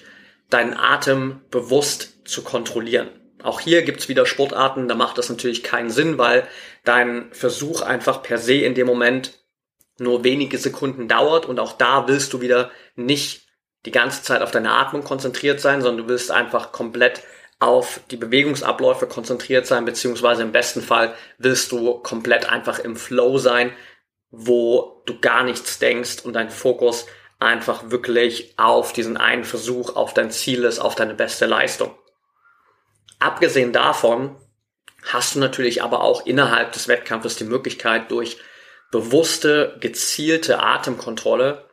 deinen 0.49 0.73
Atem 0.73 1.41
bewusst 1.51 2.16
zu 2.27 2.43
kontrollieren. 2.43 3.09
Auch 3.43 3.59
hier 3.59 3.83
gibt's 3.83 4.09
wieder 4.09 4.25
Sportarten, 4.25 4.87
da 4.87 4.95
macht 4.95 5.17
das 5.17 5.29
natürlich 5.29 5.63
keinen 5.63 5.89
Sinn, 5.89 6.17
weil 6.17 6.47
dein 6.83 7.31
Versuch 7.31 7.81
einfach 7.81 8.23
per 8.23 8.37
se 8.37 8.55
in 8.55 8.73
dem 8.73 8.87
Moment 8.87 9.33
nur 9.99 10.23
wenige 10.23 10.57
Sekunden 10.57 11.07
dauert 11.07 11.45
und 11.45 11.59
auch 11.59 11.73
da 11.73 12.07
willst 12.07 12.33
du 12.33 12.41
wieder 12.41 12.71
nicht 12.95 13.47
die 13.85 13.91
ganze 13.91 14.23
Zeit 14.23 14.41
auf 14.41 14.51
deine 14.51 14.71
Atmung 14.71 15.03
konzentriert 15.03 15.59
sein, 15.59 15.81
sondern 15.81 16.05
du 16.05 16.09
willst 16.09 16.31
einfach 16.31 16.71
komplett 16.71 17.23
auf 17.59 18.01
die 18.11 18.17
Bewegungsabläufe 18.17 19.07
konzentriert 19.07 19.65
sein, 19.65 19.85
beziehungsweise 19.85 20.43
im 20.43 20.51
besten 20.51 20.81
Fall 20.81 21.13
willst 21.37 21.71
du 21.71 21.99
komplett 21.99 22.49
einfach 22.49 22.79
im 22.79 22.95
Flow 22.95 23.37
sein, 23.37 23.71
wo 24.29 25.01
du 25.05 25.19
gar 25.19 25.43
nichts 25.43 25.79
denkst 25.79 26.17
und 26.23 26.33
dein 26.33 26.49
Fokus 26.49 27.07
einfach 27.39 27.89
wirklich 27.89 28.53
auf 28.57 28.93
diesen 28.93 29.17
einen 29.17 29.43
Versuch, 29.43 29.95
auf 29.95 30.13
dein 30.13 30.31
Ziel 30.31 30.63
ist, 30.63 30.79
auf 30.79 30.95
deine 30.95 31.13
beste 31.13 31.45
Leistung. 31.45 31.95
Abgesehen 33.19 33.73
davon 33.73 34.35
hast 35.03 35.35
du 35.35 35.39
natürlich 35.39 35.81
aber 35.83 36.01
auch 36.01 36.25
innerhalb 36.25 36.73
des 36.73 36.87
Wettkampfes 36.87 37.35
die 37.35 37.45
Möglichkeit, 37.45 38.11
durch 38.11 38.37
bewusste, 38.91 39.77
gezielte 39.79 40.59
Atemkontrolle 40.59 41.67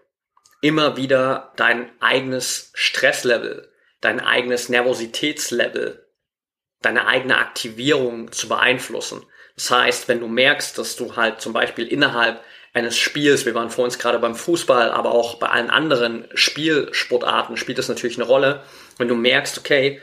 immer 0.60 0.96
wieder 0.96 1.52
dein 1.56 1.90
eigenes 2.00 2.70
Stresslevel, 2.74 3.70
dein 4.00 4.20
eigenes 4.20 4.68
Nervositätslevel, 4.68 6.06
deine 6.80 7.06
eigene 7.06 7.38
Aktivierung 7.38 8.32
zu 8.32 8.48
beeinflussen. 8.48 9.24
Das 9.56 9.70
heißt, 9.70 10.08
wenn 10.08 10.20
du 10.20 10.26
merkst, 10.26 10.78
dass 10.78 10.96
du 10.96 11.16
halt 11.16 11.40
zum 11.40 11.52
Beispiel 11.52 11.86
innerhalb 11.86 12.42
eines 12.72 12.96
Spiels, 12.96 13.46
wir 13.46 13.54
waren 13.54 13.70
vor 13.70 13.84
uns 13.84 13.98
gerade 13.98 14.18
beim 14.18 14.34
Fußball, 14.34 14.90
aber 14.90 15.12
auch 15.12 15.36
bei 15.36 15.48
allen 15.48 15.70
anderen 15.70 16.26
Spielsportarten 16.34 17.56
spielt 17.56 17.78
das 17.78 17.88
natürlich 17.88 18.16
eine 18.16 18.26
Rolle. 18.26 18.64
Wenn 18.98 19.08
du 19.08 19.14
merkst, 19.14 19.58
okay, 19.58 20.00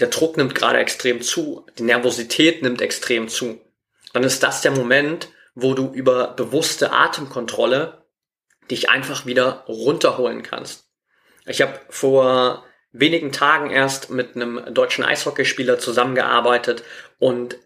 der 0.00 0.08
Druck 0.08 0.36
nimmt 0.36 0.54
gerade 0.54 0.78
extrem 0.78 1.20
zu, 1.20 1.66
die 1.78 1.82
Nervosität 1.82 2.62
nimmt 2.62 2.80
extrem 2.80 3.28
zu, 3.28 3.60
dann 4.12 4.24
ist 4.24 4.42
das 4.42 4.62
der 4.62 4.72
Moment, 4.72 5.28
wo 5.54 5.74
du 5.74 5.92
über 5.92 6.28
bewusste 6.28 6.92
Atemkontrolle 6.92 8.04
dich 8.70 8.88
einfach 8.88 9.26
wieder 9.26 9.64
runterholen 9.68 10.42
kannst. 10.42 10.88
Ich 11.46 11.60
habe 11.60 11.78
vor 11.88 12.64
wenigen 12.92 13.32
Tagen 13.32 13.70
erst 13.70 14.10
mit 14.10 14.34
einem 14.34 14.62
deutschen 14.72 15.04
Eishockeyspieler 15.04 15.78
zusammengearbeitet 15.78 16.82
und 17.18 17.56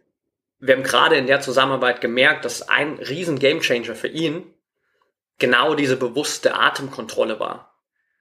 wir 0.58 0.76
haben 0.76 0.82
gerade 0.82 1.16
in 1.16 1.26
der 1.26 1.40
Zusammenarbeit 1.40 2.00
gemerkt, 2.00 2.44
dass 2.44 2.68
ein 2.68 2.94
riesen 2.94 3.38
Gamechanger 3.38 3.94
für 3.94 4.08
ihn 4.08 4.54
genau 5.38 5.74
diese 5.74 5.96
bewusste 5.96 6.54
Atemkontrolle 6.54 7.38
war. 7.38 7.76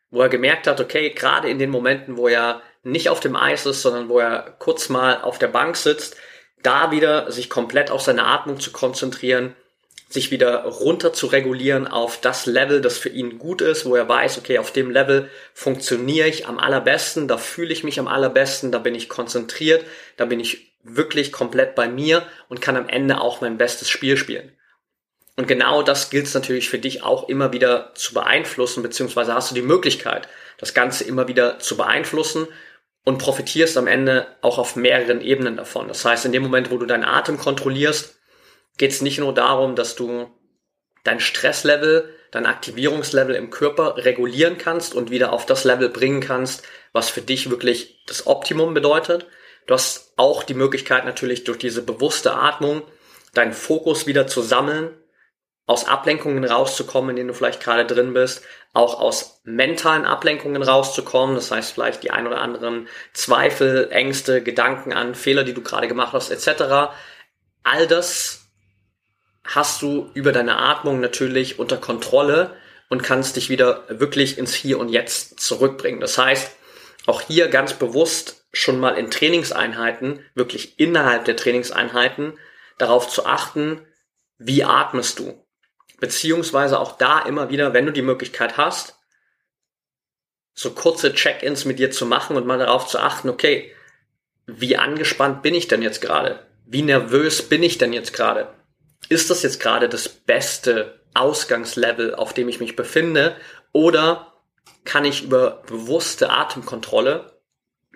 Wo 0.09 0.21
er 0.21 0.29
gemerkt 0.29 0.67
hat, 0.67 0.81
okay, 0.81 1.11
gerade 1.11 1.49
in 1.49 1.57
den 1.57 1.69
Momenten, 1.69 2.17
wo 2.17 2.27
er 2.27 2.61
nicht 2.83 3.09
auf 3.09 3.19
dem 3.19 3.35
Eis 3.35 3.65
ist, 3.65 3.81
sondern 3.81 4.09
wo 4.09 4.19
er 4.19 4.55
kurz 4.59 4.89
mal 4.89 5.21
auf 5.21 5.39
der 5.39 5.47
Bank 5.47 5.77
sitzt, 5.77 6.17
da 6.61 6.91
wieder 6.91 7.31
sich 7.31 7.49
komplett 7.49 7.91
auf 7.91 8.01
seine 8.01 8.25
Atmung 8.25 8.59
zu 8.59 8.71
konzentrieren, 8.71 9.55
sich 10.09 10.31
wieder 10.31 10.63
runter 10.65 11.11
zu 11.11 11.27
regulieren 11.27 11.87
auf 11.87 12.21
das 12.21 12.45
Level, 12.45 12.81
das 12.81 12.97
für 12.97 13.09
ihn 13.09 13.39
gut 13.39 13.61
ist, 13.61 13.85
wo 13.85 13.95
er 13.95 14.07
weiß, 14.07 14.37
okay, 14.37 14.59
auf 14.59 14.71
dem 14.71 14.91
Level 14.91 15.29
funktioniere 15.53 16.27
ich 16.27 16.47
am 16.47 16.59
allerbesten, 16.59 17.27
da 17.27 17.37
fühle 17.37 17.73
ich 17.73 17.83
mich 17.83 17.99
am 17.99 18.07
allerbesten, 18.07 18.71
da 18.71 18.77
bin 18.77 18.95
ich 18.95 19.09
konzentriert, 19.09 19.83
da 20.17 20.25
bin 20.25 20.39
ich 20.39 20.73
wirklich 20.83 21.31
komplett 21.31 21.75
bei 21.75 21.87
mir 21.87 22.23
und 22.47 22.61
kann 22.61 22.75
am 22.75 22.89
Ende 22.89 23.21
auch 23.21 23.41
mein 23.41 23.57
bestes 23.57 23.89
Spiel 23.89 24.17
spielen. 24.17 24.51
Und 25.35 25.47
genau 25.47 25.81
das 25.81 26.11
gilt 26.11 26.27
es 26.27 26.35
natürlich 26.35 26.69
für 26.69 26.77
dich 26.77 27.01
auch 27.01 27.27
immer 27.27 27.51
wieder 27.51 27.91
zu 27.95 28.13
beeinflussen, 28.13 28.83
beziehungsweise 28.83 29.33
hast 29.33 29.49
du 29.49 29.55
die 29.55 29.63
Möglichkeit, 29.63 30.27
das 30.59 30.75
Ganze 30.75 31.05
immer 31.05 31.27
wieder 31.27 31.57
zu 31.57 31.75
beeinflussen 31.75 32.47
und 33.03 33.17
profitierst 33.17 33.77
am 33.77 33.87
Ende 33.87 34.27
auch 34.41 34.57
auf 34.57 34.75
mehreren 34.75 35.21
Ebenen 35.21 35.57
davon. 35.57 35.87
Das 35.87 36.05
heißt, 36.05 36.25
in 36.25 36.31
dem 36.31 36.43
Moment, 36.43 36.71
wo 36.71 36.77
du 36.77 36.85
deinen 36.85 37.03
Atem 37.03 37.37
kontrollierst, 37.37 38.15
geht 38.77 38.91
es 38.91 39.01
nicht 39.01 39.19
nur 39.19 39.33
darum, 39.33 39.75
dass 39.75 39.95
du 39.95 40.29
dein 41.03 41.19
Stresslevel, 41.19 42.15
dein 42.31 42.45
Aktivierungslevel 42.45 43.35
im 43.35 43.49
Körper 43.49 43.97
regulieren 43.97 44.57
kannst 44.57 44.95
und 44.95 45.11
wieder 45.11 45.33
auf 45.33 45.45
das 45.45 45.65
Level 45.65 45.89
bringen 45.89 46.21
kannst, 46.21 46.63
was 46.93 47.09
für 47.09 47.21
dich 47.21 47.49
wirklich 47.49 48.03
das 48.07 48.25
Optimum 48.25 48.73
bedeutet, 48.73 49.27
Du 49.65 49.73
hast 49.73 50.13
auch 50.17 50.43
die 50.43 50.53
Möglichkeit 50.53 51.05
natürlich 51.05 51.43
durch 51.43 51.57
diese 51.57 51.81
bewusste 51.81 52.33
Atmung 52.33 52.83
deinen 53.33 53.53
Fokus 53.53 54.07
wieder 54.07 54.27
zu 54.27 54.41
sammeln, 54.41 54.91
aus 55.65 55.87
Ablenkungen 55.87 56.43
rauszukommen, 56.43 57.11
in 57.11 57.15
denen 57.15 57.27
du 57.29 57.33
vielleicht 57.33 57.61
gerade 57.61 57.85
drin 57.85 58.13
bist, 58.13 58.43
auch 58.73 58.99
aus 58.99 59.41
mentalen 59.43 60.05
Ablenkungen 60.05 60.61
rauszukommen, 60.61 61.35
das 61.35 61.51
heißt 61.51 61.73
vielleicht 61.73 62.03
die 62.03 62.11
ein 62.11 62.27
oder 62.27 62.41
anderen 62.41 62.87
Zweifel, 63.13 63.89
Ängste, 63.91 64.41
Gedanken 64.43 64.93
an 64.93 65.15
Fehler, 65.15 65.43
die 65.43 65.53
du 65.53 65.61
gerade 65.61 65.87
gemacht 65.87 66.13
hast, 66.13 66.31
etc. 66.31 66.93
All 67.63 67.87
das 67.87 68.49
hast 69.45 69.81
du 69.81 70.09
über 70.13 70.31
deine 70.31 70.57
Atmung 70.57 70.99
natürlich 70.99 71.59
unter 71.59 71.77
Kontrolle 71.77 72.55
und 72.89 73.03
kannst 73.03 73.35
dich 73.35 73.49
wieder 73.49 73.85
wirklich 73.87 74.37
ins 74.37 74.53
Hier 74.53 74.79
und 74.79 74.89
Jetzt 74.89 75.39
zurückbringen. 75.39 75.99
Das 75.99 76.17
heißt, 76.17 76.51
auch 77.05 77.21
hier 77.21 77.47
ganz 77.49 77.73
bewusst 77.73 78.45
schon 78.53 78.79
mal 78.79 78.97
in 78.97 79.11
Trainingseinheiten, 79.11 80.23
wirklich 80.35 80.79
innerhalb 80.79 81.25
der 81.25 81.35
Trainingseinheiten, 81.35 82.33
darauf 82.77 83.09
zu 83.09 83.25
achten, 83.25 83.81
wie 84.37 84.63
atmest 84.63 85.19
du. 85.19 85.42
Beziehungsweise 86.03 86.81
auch 86.81 86.97
da 86.97 87.19
immer 87.19 87.49
wieder, 87.49 87.71
wenn 87.71 87.85
du 87.85 87.93
die 87.93 88.01
Möglichkeit 88.01 88.57
hast, 88.57 88.99
so 90.53 90.71
kurze 90.71 91.13
Check-ins 91.13 91.63
mit 91.63 91.79
dir 91.79 91.91
zu 91.91 92.05
machen 92.05 92.35
und 92.35 92.45
mal 92.45 92.57
darauf 92.57 92.87
zu 92.87 92.99
achten, 92.99 93.29
okay, 93.29 93.73
wie 94.45 94.75
angespannt 94.75 95.43
bin 95.43 95.55
ich 95.55 95.69
denn 95.69 95.81
jetzt 95.81 96.01
gerade? 96.01 96.45
Wie 96.65 96.81
nervös 96.81 97.47
bin 97.47 97.63
ich 97.63 97.77
denn 97.77 97.93
jetzt 97.93 98.11
gerade? 98.11 98.49
Ist 99.07 99.29
das 99.29 99.43
jetzt 99.43 99.61
gerade 99.61 99.87
das 99.87 100.09
beste 100.09 100.99
Ausgangslevel, 101.13 102.15
auf 102.15 102.33
dem 102.33 102.49
ich 102.49 102.59
mich 102.59 102.75
befinde? 102.75 103.37
Oder 103.71 104.33
kann 104.83 105.05
ich 105.05 105.23
über 105.23 105.63
bewusste 105.67 106.31
Atemkontrolle 106.31 107.31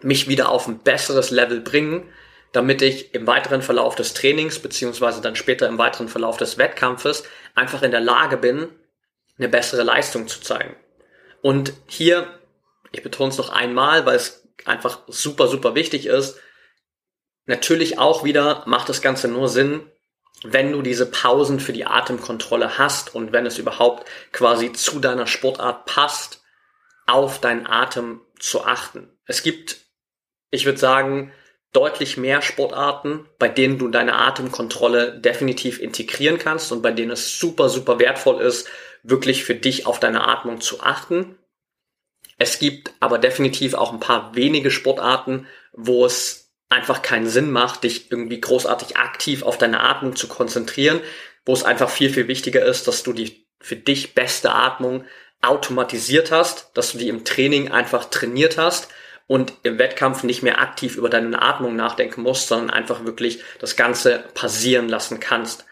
mich 0.01 0.29
wieder 0.29 0.47
auf 0.47 0.65
ein 0.69 0.79
besseres 0.79 1.29
Level 1.29 1.59
bringen, 1.59 2.09
damit 2.53 2.81
ich 2.81 3.13
im 3.13 3.27
weiteren 3.27 3.61
Verlauf 3.61 3.95
des 3.95 4.13
Trainings, 4.13 4.59
beziehungsweise 4.59 5.21
dann 5.21 5.35
später 5.35 5.67
im 5.67 5.77
weiteren 5.77 6.07
Verlauf 6.07 6.37
des 6.37 6.57
Wettkampfes, 6.57 7.23
einfach 7.57 7.81
in 7.81 7.91
der 7.91 8.01
Lage 8.01 8.37
bin, 8.37 8.69
eine 9.37 9.49
bessere 9.49 9.83
Leistung 9.83 10.27
zu 10.27 10.41
zeigen. 10.41 10.75
Und 11.41 11.73
hier, 11.87 12.39
ich 12.91 13.03
betone 13.03 13.29
es 13.29 13.37
noch 13.37 13.49
einmal, 13.49 14.05
weil 14.05 14.15
es 14.15 14.47
einfach 14.65 15.01
super, 15.07 15.47
super 15.47 15.75
wichtig 15.75 16.05
ist, 16.05 16.39
natürlich 17.45 17.99
auch 17.99 18.23
wieder 18.23 18.63
macht 18.65 18.89
das 18.89 19.01
Ganze 19.01 19.27
nur 19.27 19.47
Sinn, 19.47 19.91
wenn 20.43 20.71
du 20.71 20.81
diese 20.81 21.07
Pausen 21.07 21.59
für 21.59 21.73
die 21.73 21.85
Atemkontrolle 21.85 22.77
hast 22.77 23.15
und 23.15 23.31
wenn 23.31 23.45
es 23.45 23.57
überhaupt 23.57 24.07
quasi 24.31 24.71
zu 24.73 24.99
deiner 24.99 25.25
Sportart 25.25 25.85
passt, 25.85 26.43
auf 27.07 27.39
deinen 27.39 27.65
Atem 27.65 28.21
zu 28.37 28.65
achten. 28.65 29.09
Es 29.25 29.41
gibt, 29.41 29.77
ich 30.51 30.65
würde 30.65 30.77
sagen, 30.77 31.31
deutlich 31.77 32.17
mehr 32.17 32.41
Sportarten, 32.41 33.27
bei 33.38 33.48
denen 33.48 33.77
du 33.77 33.88
deine 33.88 34.15
Atemkontrolle 34.15 35.19
definitiv 35.19 35.79
integrieren 35.79 36.39
kannst 36.39 36.72
und 36.72 36.81
bei 36.81 36.91
denen 36.91 37.12
es 37.12 37.39
super, 37.39 37.69
super 37.69 38.00
wertvoll 38.00 38.41
ist, 38.41 38.67
wirklich 39.03 39.43
für 39.43 39.53
dich 39.53 39.86
auf 39.86 40.00
deine 40.00 40.27
Atmung 40.27 40.60
zu 40.60 40.81
achten. 40.81 41.38
Es 42.39 42.57
gibt 42.57 42.93
aber 43.00 43.19
definitiv 43.19 43.75
auch 43.75 43.93
ein 43.93 44.00
paar 44.00 44.36
wenige 44.36 44.72
Sportarten, 44.72 45.46
wo 45.72 46.03
es 46.03 46.51
einfach 46.67 47.03
keinen 47.03 47.29
Sinn 47.29 47.51
macht, 47.51 47.84
dich 47.84 48.12
irgendwie 48.12 48.41
großartig 48.41 48.98
aktiv 48.98 49.43
auf 49.43 49.60
deine 49.60 49.81
Atmung 49.81 50.15
zu 50.15 50.27
konzentrieren, 50.27 51.00
wo 51.46 51.53
es 51.53 51.63
einfach 51.63 51.91
viel, 51.91 52.10
viel 52.10 52.27
wichtiger 52.27 52.65
ist, 52.65 52.88
dass 52.88 53.03
du 53.03 53.13
die 53.13 53.46
für 53.60 53.75
dich 53.75 54.15
beste 54.15 54.51
Atmung 54.51 55.05
automatisiert 55.43 56.31
hast, 56.31 56.72
dass 56.74 56.93
du 56.93 56.98
die 56.98 57.10
im 57.10 57.24
Training 57.24 57.72
einfach 57.72 58.05
trainiert 58.05 58.57
hast 58.57 58.88
und 59.27 59.53
im 59.63 59.77
Wettkampf 59.77 60.24
nicht 60.24 60.41
mehr 60.41 60.60
aktiv 60.62 60.96
über 60.96 61.10
deine 61.10 61.41
Atmung 61.41 61.75
nachdenken 61.75 62.22
musst, 62.22 62.48
sondern 62.48 62.69
einfach 62.69 63.05
wirklich 63.05 63.43
das 63.60 63.75
Ganze 63.75 64.24
passieren 64.34 64.89
lassen 64.89 65.19
kannst. 65.19 65.65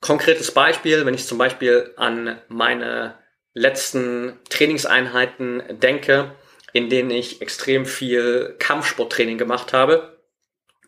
Konkretes 0.00 0.52
Beispiel, 0.52 1.04
wenn 1.04 1.14
ich 1.14 1.26
zum 1.26 1.38
Beispiel 1.38 1.92
an 1.96 2.40
meine 2.48 3.18
letzten 3.52 4.38
Trainingseinheiten 4.48 5.62
denke, 5.80 6.34
in 6.72 6.88
denen 6.88 7.10
ich 7.10 7.42
extrem 7.42 7.84
viel 7.84 8.56
Kampfsporttraining 8.58 9.38
gemacht 9.38 9.72
habe, 9.72 10.18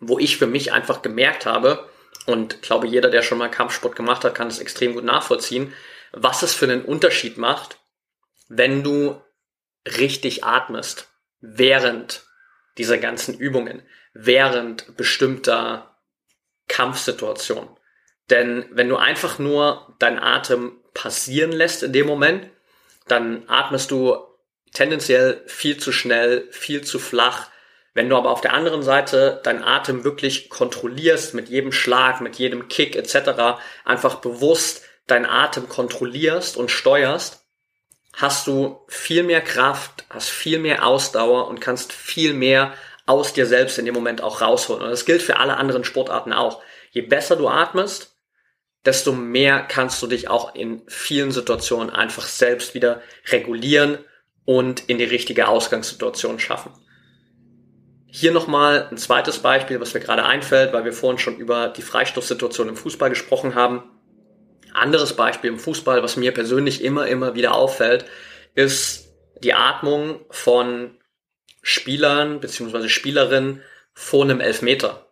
wo 0.00 0.18
ich 0.18 0.36
für 0.36 0.46
mich 0.46 0.72
einfach 0.72 1.02
gemerkt 1.02 1.44
habe, 1.44 1.88
und 2.26 2.62
glaube, 2.62 2.86
jeder, 2.86 3.10
der 3.10 3.22
schon 3.22 3.38
mal 3.38 3.50
Kampfsport 3.50 3.96
gemacht 3.96 4.24
hat, 4.24 4.34
kann 4.34 4.48
es 4.48 4.58
extrem 4.58 4.94
gut 4.94 5.04
nachvollziehen, 5.04 5.74
was 6.12 6.42
es 6.42 6.54
für 6.54 6.64
einen 6.64 6.84
Unterschied 6.84 7.36
macht, 7.36 7.78
wenn 8.48 8.82
du 8.82 9.20
richtig 9.86 10.44
atmest 10.44 11.13
während 11.44 12.24
dieser 12.78 12.98
ganzen 12.98 13.38
Übungen, 13.38 13.82
während 14.14 14.96
bestimmter 14.96 15.96
Kampfsituationen. 16.68 17.68
Denn 18.30 18.66
wenn 18.70 18.88
du 18.88 18.96
einfach 18.96 19.38
nur 19.38 19.94
deinen 19.98 20.18
Atem 20.18 20.80
passieren 20.94 21.52
lässt 21.52 21.82
in 21.82 21.92
dem 21.92 22.06
Moment, 22.06 22.48
dann 23.06 23.44
atmest 23.48 23.90
du 23.90 24.16
tendenziell 24.72 25.42
viel 25.46 25.76
zu 25.76 25.92
schnell, 25.92 26.48
viel 26.50 26.82
zu 26.82 26.98
flach. 26.98 27.48
Wenn 27.92 28.08
du 28.08 28.16
aber 28.16 28.30
auf 28.30 28.40
der 28.40 28.54
anderen 28.54 28.82
Seite 28.82 29.40
deinen 29.44 29.62
Atem 29.62 30.04
wirklich 30.04 30.48
kontrollierst 30.48 31.34
mit 31.34 31.48
jedem 31.48 31.70
Schlag, 31.70 32.20
mit 32.20 32.36
jedem 32.36 32.68
Kick 32.68 32.96
etc., 32.96 33.60
einfach 33.84 34.16
bewusst 34.16 34.82
deinen 35.06 35.26
Atem 35.26 35.68
kontrollierst 35.68 36.56
und 36.56 36.70
steuerst, 36.70 37.43
hast 38.16 38.46
du 38.46 38.80
viel 38.88 39.22
mehr 39.22 39.40
Kraft, 39.40 40.04
hast 40.10 40.28
viel 40.28 40.58
mehr 40.58 40.86
Ausdauer 40.86 41.48
und 41.48 41.60
kannst 41.60 41.92
viel 41.92 42.34
mehr 42.34 42.74
aus 43.06 43.32
dir 43.32 43.46
selbst 43.46 43.78
in 43.78 43.84
dem 43.84 43.94
Moment 43.94 44.22
auch 44.22 44.40
rausholen. 44.40 44.82
Und 44.82 44.90
das 44.90 45.04
gilt 45.04 45.22
für 45.22 45.38
alle 45.38 45.56
anderen 45.56 45.84
Sportarten 45.84 46.32
auch. 46.32 46.62
Je 46.90 47.02
besser 47.02 47.36
du 47.36 47.48
atmest, 47.48 48.16
desto 48.84 49.12
mehr 49.12 49.60
kannst 49.60 50.02
du 50.02 50.06
dich 50.06 50.28
auch 50.28 50.54
in 50.54 50.82
vielen 50.86 51.32
Situationen 51.32 51.90
einfach 51.90 52.26
selbst 52.26 52.74
wieder 52.74 53.02
regulieren 53.28 53.98
und 54.44 54.88
in 54.88 54.98
die 54.98 55.04
richtige 55.04 55.48
Ausgangssituation 55.48 56.38
schaffen. 56.38 56.72
Hier 58.06 58.30
nochmal 58.30 58.86
ein 58.90 58.96
zweites 58.96 59.38
Beispiel, 59.38 59.80
was 59.80 59.92
mir 59.92 60.00
gerade 60.00 60.24
einfällt, 60.24 60.72
weil 60.72 60.84
wir 60.84 60.92
vorhin 60.92 61.18
schon 61.18 61.36
über 61.36 61.68
die 61.68 61.82
Freistoßsituation 61.82 62.68
im 62.68 62.76
Fußball 62.76 63.10
gesprochen 63.10 63.54
haben. 63.54 63.82
Anderes 64.74 65.14
Beispiel 65.14 65.50
im 65.50 65.58
Fußball, 65.58 66.02
was 66.02 66.16
mir 66.16 66.32
persönlich 66.32 66.82
immer, 66.82 67.06
immer 67.06 67.34
wieder 67.34 67.54
auffällt, 67.54 68.04
ist 68.54 69.08
die 69.42 69.54
Atmung 69.54 70.24
von 70.30 70.98
Spielern 71.62 72.40
bzw. 72.40 72.88
Spielerinnen 72.88 73.62
vor 73.92 74.24
einem 74.24 74.40
Elfmeter. 74.40 75.06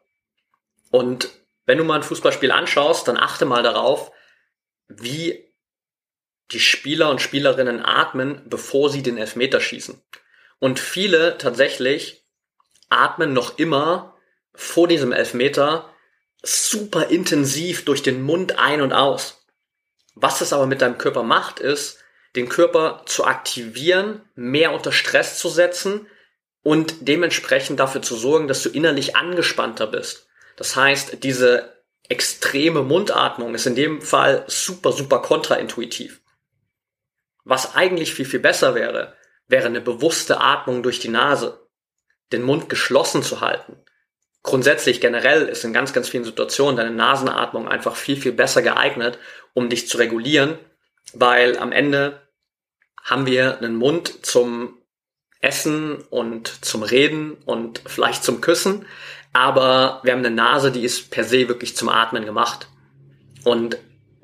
Und 0.90 1.31
wenn 1.64 1.79
du 1.79 1.85
mal 1.85 1.96
ein 1.96 2.03
Fußballspiel 2.03 2.51
anschaust, 2.51 3.09
dann 3.09 3.16
achte 3.16 3.44
mal 3.44 3.62
darauf, 3.62 4.12
wie 4.88 5.53
die 6.51 6.61
Spieler 6.61 7.11
und 7.11 7.22
Spielerinnen 7.22 7.85
atmen, 7.85 8.42
bevor 8.46 8.90
sie 8.90 9.03
den 9.03 9.16
Elfmeter 9.16 9.61
schießen. 9.61 10.01
Und 10.59 10.79
viele 10.79 11.38
tatsächlich 11.38 12.25
atmen 12.90 13.33
noch 13.33 13.59
immer 13.59 14.16
vor 14.55 14.87
diesem 14.87 15.12
Elfmeter 15.12 15.88
super 16.42 17.09
intensiv 17.09 17.85
durch 17.85 18.03
den 18.03 18.22
Mund 18.22 18.59
ein 18.59 18.83
und 18.83 18.92
aus. 18.92 19.41
Was 20.14 20.40
es 20.40 20.53
aber 20.53 20.66
mit 20.66 20.83
deinem 20.83 20.98
Körper 20.98 21.22
macht, 21.22 21.59
ist, 21.59 21.98
den 22.37 22.48
Körper 22.48 23.03
zu 23.07 23.25
aktivieren, 23.25 24.22
mehr 24.35 24.72
unter 24.72 24.92
Stress 24.92 25.38
zu 25.38 25.48
setzen 25.48 26.07
und 26.62 27.09
dementsprechend 27.09 27.81
dafür 27.81 28.03
zu 28.03 28.16
sorgen, 28.16 28.48
dass 28.48 28.62
du 28.62 28.68
innerlich 28.68 29.16
angespannter 29.16 29.87
bist. 29.87 30.29
Das 30.57 30.77
heißt, 30.77 31.22
diese 31.22 31.83
extreme 32.09 32.83
Mundatmung 32.83 33.55
ist 33.55 33.66
in 33.66 33.75
dem 33.75 34.03
Fall 34.03 34.44
super, 34.46 34.92
super 34.92 35.20
kontraintuitiv. 35.20 36.20
Was 37.44 37.75
eigentlich 37.75 38.14
viel, 38.14 38.27
viel 38.27 38.40
besser 38.40 38.75
wäre, 38.75 39.16
wäre 39.48 39.66
eine 39.66 39.81
bewusste 39.81 40.40
Atmung 40.40 40.83
durch 40.83 41.01
die 41.01 41.09
Nase, 41.09 41.66
den 42.33 42.42
Mund 42.42 42.68
geschlossen 42.68 43.22
zu 43.22 43.40
halten. 43.40 43.77
Grundsätzlich 44.42 45.00
generell 45.00 45.46
ist 45.48 45.64
in 45.64 45.72
ganz, 45.72 45.92
ganz 45.92 46.09
vielen 46.09 46.24
Situationen 46.24 46.76
deine 46.76 46.90
Nasenatmung 46.90 47.68
einfach 47.68 47.94
viel, 47.94 48.16
viel 48.16 48.33
besser 48.33 48.62
geeignet, 48.62 49.18
um 49.55 49.68
dich 49.68 49.88
zu 49.88 49.98
regulieren, 49.98 50.59
weil 51.12 51.59
am 51.59 51.70
Ende 51.70 52.20
haben 53.05 53.26
wir 53.26 53.59
einen 53.59 53.76
Mund 53.76 54.24
zum 54.26 54.78
Essen 55.40 56.02
und 56.11 56.64
zum 56.64 56.83
Reden 56.83 57.37
und 57.44 57.83
vielleicht 57.87 58.24
zum 58.24 58.40
Küssen, 58.40 58.87
aber 59.33 60.00
wir 60.02 60.12
haben 60.12 60.24
eine 60.24 60.35
Nase, 60.35 60.70
die 60.72 60.85
ist 60.85 61.11
per 61.11 61.24
se 61.24 61.48
wirklich 61.48 61.76
zum 61.76 61.88
Atmen 61.88 62.24
gemacht. 62.24 62.68
Und 63.44 63.78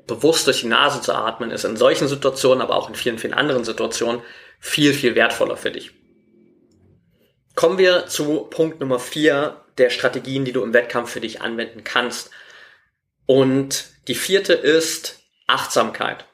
bewusst 0.07 0.47
durch 0.47 0.61
die 0.61 0.67
Nase 0.67 1.01
zu 1.01 1.13
atmen 1.13 1.51
ist 1.51 1.65
in 1.65 1.77
solchen 1.77 2.07
Situationen, 2.07 2.61
aber 2.61 2.75
auch 2.75 2.89
in 2.89 2.95
vielen, 2.95 3.17
vielen 3.17 3.33
anderen 3.33 3.63
Situationen 3.63 4.21
viel, 4.59 4.93
viel 4.93 5.15
wertvoller 5.15 5.57
für 5.57 5.71
dich. 5.71 5.91
Kommen 7.55 7.77
wir 7.77 8.07
zu 8.07 8.47
Punkt 8.49 8.79
Nummer 8.79 8.99
vier 8.99 9.57
der 9.79 9.89
Strategien, 9.89 10.45
die 10.45 10.51
du 10.51 10.63
im 10.63 10.73
Wettkampf 10.73 11.11
für 11.11 11.21
dich 11.21 11.41
anwenden 11.41 11.83
kannst. 11.83 12.29
Und 13.25 13.85
die 14.07 14.15
vierte 14.15 14.53
ist 14.53 15.19
Achtsamkeit. 15.47 16.25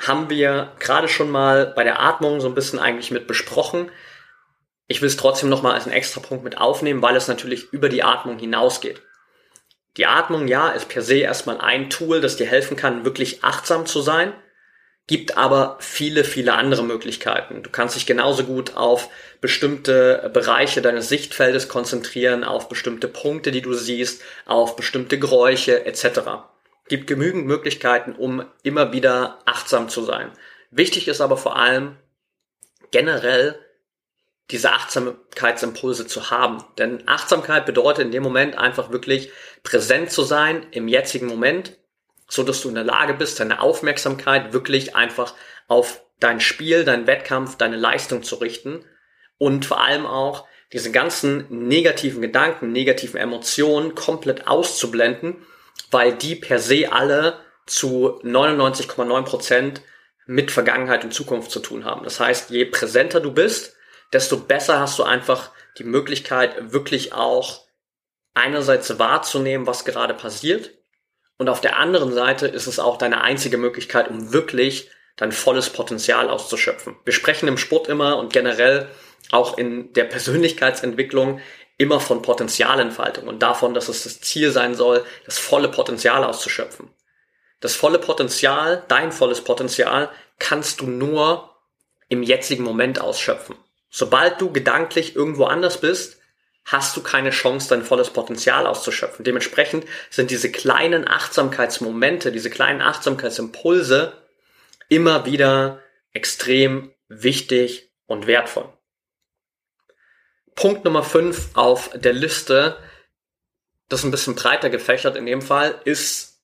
Haben 0.00 0.30
wir 0.30 0.72
gerade 0.78 1.08
schon 1.08 1.30
mal 1.30 1.66
bei 1.66 1.84
der 1.84 2.00
Atmung 2.00 2.40
so 2.40 2.48
ein 2.48 2.54
bisschen 2.54 2.78
eigentlich 2.78 3.10
mit 3.10 3.26
besprochen. 3.26 3.90
Ich 4.88 5.00
will 5.00 5.08
es 5.08 5.16
trotzdem 5.16 5.48
nochmal 5.48 5.74
als 5.74 5.84
einen 5.84 5.94
extra 5.94 6.20
Punkt 6.20 6.44
mit 6.44 6.58
aufnehmen, 6.58 7.02
weil 7.02 7.16
es 7.16 7.28
natürlich 7.28 7.72
über 7.72 7.88
die 7.88 8.02
Atmung 8.02 8.38
hinausgeht. 8.38 9.02
Die 9.96 10.06
Atmung, 10.06 10.48
ja, 10.48 10.70
ist 10.70 10.88
per 10.88 11.02
se 11.02 11.18
erstmal 11.18 11.60
ein 11.60 11.90
Tool, 11.90 12.20
das 12.20 12.36
dir 12.36 12.46
helfen 12.46 12.76
kann, 12.76 13.04
wirklich 13.04 13.44
achtsam 13.44 13.84
zu 13.84 14.00
sein, 14.00 14.32
gibt 15.06 15.36
aber 15.36 15.76
viele, 15.80 16.24
viele 16.24 16.54
andere 16.54 16.84
Möglichkeiten. 16.84 17.62
Du 17.62 17.70
kannst 17.70 17.96
dich 17.96 18.06
genauso 18.06 18.44
gut 18.44 18.76
auf 18.76 19.08
bestimmte 19.40 20.30
Bereiche 20.32 20.80
deines 20.80 21.08
Sichtfeldes 21.08 21.68
konzentrieren, 21.68 22.44
auf 22.44 22.68
bestimmte 22.68 23.08
Punkte, 23.08 23.50
die 23.50 23.62
du 23.62 23.74
siehst, 23.74 24.22
auf 24.46 24.76
bestimmte 24.76 25.18
Geräusche 25.18 25.84
etc. 25.86 26.20
Gibt 26.88 27.08
genügend 27.08 27.46
Möglichkeiten, 27.46 28.12
um 28.12 28.44
immer 28.62 28.92
wieder 28.92 29.38
achtsam 29.44 29.88
zu 29.88 30.02
sein. 30.02 30.30
Wichtig 30.70 31.08
ist 31.08 31.20
aber 31.20 31.36
vor 31.36 31.56
allem 31.56 31.96
generell 32.92 33.58
diese 34.50 34.72
Achtsamkeitsimpulse 34.72 36.06
zu 36.06 36.30
haben. 36.30 36.64
Denn 36.78 37.02
Achtsamkeit 37.06 37.66
bedeutet 37.66 38.04
in 38.04 38.12
dem 38.12 38.22
Moment 38.22 38.56
einfach 38.56 38.90
wirklich 38.90 39.30
präsent 39.62 40.12
zu 40.12 40.22
sein 40.22 40.66
im 40.70 40.88
jetzigen 40.88 41.26
Moment, 41.26 41.76
so 42.32 42.42
dass 42.42 42.62
du 42.62 42.70
in 42.70 42.74
der 42.74 42.84
Lage 42.84 43.12
bist, 43.12 43.40
deine 43.40 43.60
Aufmerksamkeit 43.60 44.54
wirklich 44.54 44.96
einfach 44.96 45.34
auf 45.68 46.02
dein 46.18 46.40
Spiel, 46.40 46.84
deinen 46.84 47.06
Wettkampf, 47.06 47.56
deine 47.56 47.76
Leistung 47.76 48.22
zu 48.22 48.36
richten 48.36 48.86
und 49.36 49.66
vor 49.66 49.82
allem 49.82 50.06
auch 50.06 50.46
diese 50.72 50.90
ganzen 50.90 51.44
negativen 51.50 52.22
Gedanken, 52.22 52.72
negativen 52.72 53.20
Emotionen 53.20 53.94
komplett 53.94 54.46
auszublenden, 54.46 55.44
weil 55.90 56.14
die 56.14 56.34
per 56.34 56.58
se 56.58 56.90
alle 56.90 57.38
zu 57.66 58.18
99,9 58.22 59.24
Prozent 59.24 59.82
mit 60.24 60.50
Vergangenheit 60.50 61.04
und 61.04 61.12
Zukunft 61.12 61.50
zu 61.50 61.60
tun 61.60 61.84
haben. 61.84 62.02
Das 62.02 62.18
heißt, 62.18 62.48
je 62.48 62.64
präsenter 62.64 63.20
du 63.20 63.32
bist, 63.32 63.76
desto 64.14 64.38
besser 64.38 64.80
hast 64.80 64.98
du 64.98 65.02
einfach 65.02 65.50
die 65.76 65.84
Möglichkeit, 65.84 66.72
wirklich 66.72 67.12
auch 67.12 67.66
einerseits 68.32 68.98
wahrzunehmen, 68.98 69.66
was 69.66 69.84
gerade 69.84 70.14
passiert. 70.14 70.70
Und 71.42 71.48
auf 71.48 71.60
der 71.60 71.76
anderen 71.76 72.12
Seite 72.12 72.46
ist 72.46 72.68
es 72.68 72.78
auch 72.78 72.98
deine 72.98 73.22
einzige 73.22 73.58
Möglichkeit, 73.58 74.08
um 74.08 74.32
wirklich 74.32 74.88
dein 75.16 75.32
volles 75.32 75.70
Potenzial 75.70 76.30
auszuschöpfen. 76.30 76.94
Wir 77.04 77.12
sprechen 77.12 77.48
im 77.48 77.58
Sport 77.58 77.88
immer 77.88 78.16
und 78.16 78.32
generell 78.32 78.86
auch 79.32 79.58
in 79.58 79.92
der 79.94 80.04
Persönlichkeitsentwicklung 80.04 81.40
immer 81.78 81.98
von 81.98 82.22
Potenzialentfaltung 82.22 83.26
und 83.26 83.42
davon, 83.42 83.74
dass 83.74 83.88
es 83.88 84.04
das 84.04 84.20
Ziel 84.20 84.52
sein 84.52 84.76
soll, 84.76 85.04
das 85.24 85.40
volle 85.40 85.66
Potenzial 85.66 86.22
auszuschöpfen. 86.22 86.90
Das 87.58 87.74
volle 87.74 87.98
Potenzial, 87.98 88.84
dein 88.86 89.10
volles 89.10 89.40
Potenzial, 89.40 90.10
kannst 90.38 90.80
du 90.80 90.86
nur 90.86 91.50
im 92.08 92.22
jetzigen 92.22 92.62
Moment 92.62 93.00
ausschöpfen. 93.00 93.56
Sobald 93.90 94.40
du 94.40 94.52
gedanklich 94.52 95.16
irgendwo 95.16 95.46
anders 95.46 95.80
bist, 95.80 96.21
hast 96.64 96.96
du 96.96 97.02
keine 97.02 97.30
Chance, 97.30 97.68
dein 97.68 97.82
volles 97.82 98.10
Potenzial 98.10 98.66
auszuschöpfen. 98.66 99.24
Dementsprechend 99.24 99.84
sind 100.10 100.30
diese 100.30 100.50
kleinen 100.50 101.08
Achtsamkeitsmomente, 101.08 102.32
diese 102.32 102.50
kleinen 102.50 102.80
Achtsamkeitsimpulse 102.80 104.12
immer 104.88 105.26
wieder 105.26 105.80
extrem 106.12 106.92
wichtig 107.08 107.90
und 108.06 108.26
wertvoll. 108.26 108.72
Punkt 110.54 110.84
Nummer 110.84 111.02
5 111.02 111.50
auf 111.54 111.90
der 111.94 112.12
Liste, 112.12 112.78
das 113.88 114.00
ist 114.00 114.04
ein 114.04 114.10
bisschen 114.10 114.34
breiter 114.34 114.70
gefächert 114.70 115.16
in 115.16 115.26
dem 115.26 115.42
Fall, 115.42 115.80
ist 115.84 116.42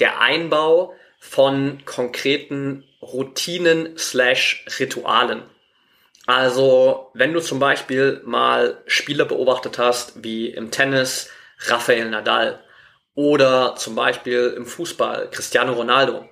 der 0.00 0.20
Einbau 0.20 0.94
von 1.20 1.82
konkreten 1.84 2.84
Routinen 3.00 3.96
slash 3.96 4.64
Ritualen. 4.78 5.42
Also, 6.26 7.10
wenn 7.14 7.32
du 7.32 7.40
zum 7.40 7.60
Beispiel 7.60 8.20
mal 8.24 8.82
Spieler 8.86 9.24
beobachtet 9.24 9.78
hast, 9.78 10.24
wie 10.24 10.48
im 10.48 10.70
Tennis 10.70 11.30
Rafael 11.60 12.10
Nadal 12.10 12.62
oder 13.14 13.76
zum 13.76 13.94
Beispiel 13.94 14.52
im 14.56 14.66
Fußball 14.66 15.30
Cristiano 15.30 15.72
Ronaldo, 15.72 16.28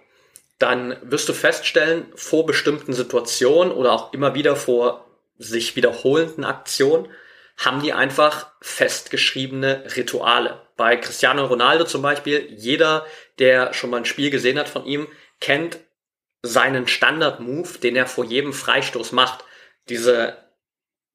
dann 0.59 0.97
wirst 1.03 1.29
du 1.29 1.33
feststellen, 1.33 2.07
vor 2.15 2.45
bestimmten 2.45 2.93
Situationen 2.93 3.73
oder 3.73 3.93
auch 3.93 4.13
immer 4.13 4.35
wieder 4.35 4.57
vor 4.57 5.07
sich 5.39 5.77
wiederholenden 5.77 6.45
Aktionen, 6.45 7.09
haben 7.57 7.83
die 7.83 7.93
einfach 7.93 8.51
festgeschriebene 8.61 9.85
Rituale. 9.97 10.61
Bei 10.77 10.97
Cristiano 10.97 11.45
Ronaldo 11.45 11.85
zum 11.85 12.03
Beispiel, 12.03 12.49
jeder, 12.51 13.07
der 13.39 13.73
schon 13.75 13.91
mal 13.91 13.99
ein 13.99 14.05
Spiel 14.05 14.31
gesehen 14.31 14.59
hat 14.59 14.69
von 14.69 14.85
ihm, 14.85 15.07
kennt 15.41 15.79
seinen 16.43 16.89
Standard-Move, 16.89 17.79
den 17.79 17.97
er 17.97 18.07
vor 18.07 18.25
jedem 18.25 18.53
Freistoß 18.53 19.13
macht. 19.13 19.45
Diese 19.89 20.37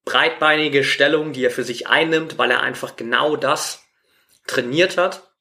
breitbeinige 0.05 0.83
Stellung, 0.83 1.33
die 1.33 1.45
er 1.45 1.51
für 1.51 1.63
sich 1.63 1.87
einnimmt, 1.87 2.37
weil 2.37 2.51
er 2.51 2.61
einfach 2.61 2.95
genau 2.95 3.35
das 3.35 3.83
trainiert 4.47 4.97
hat 4.97 5.31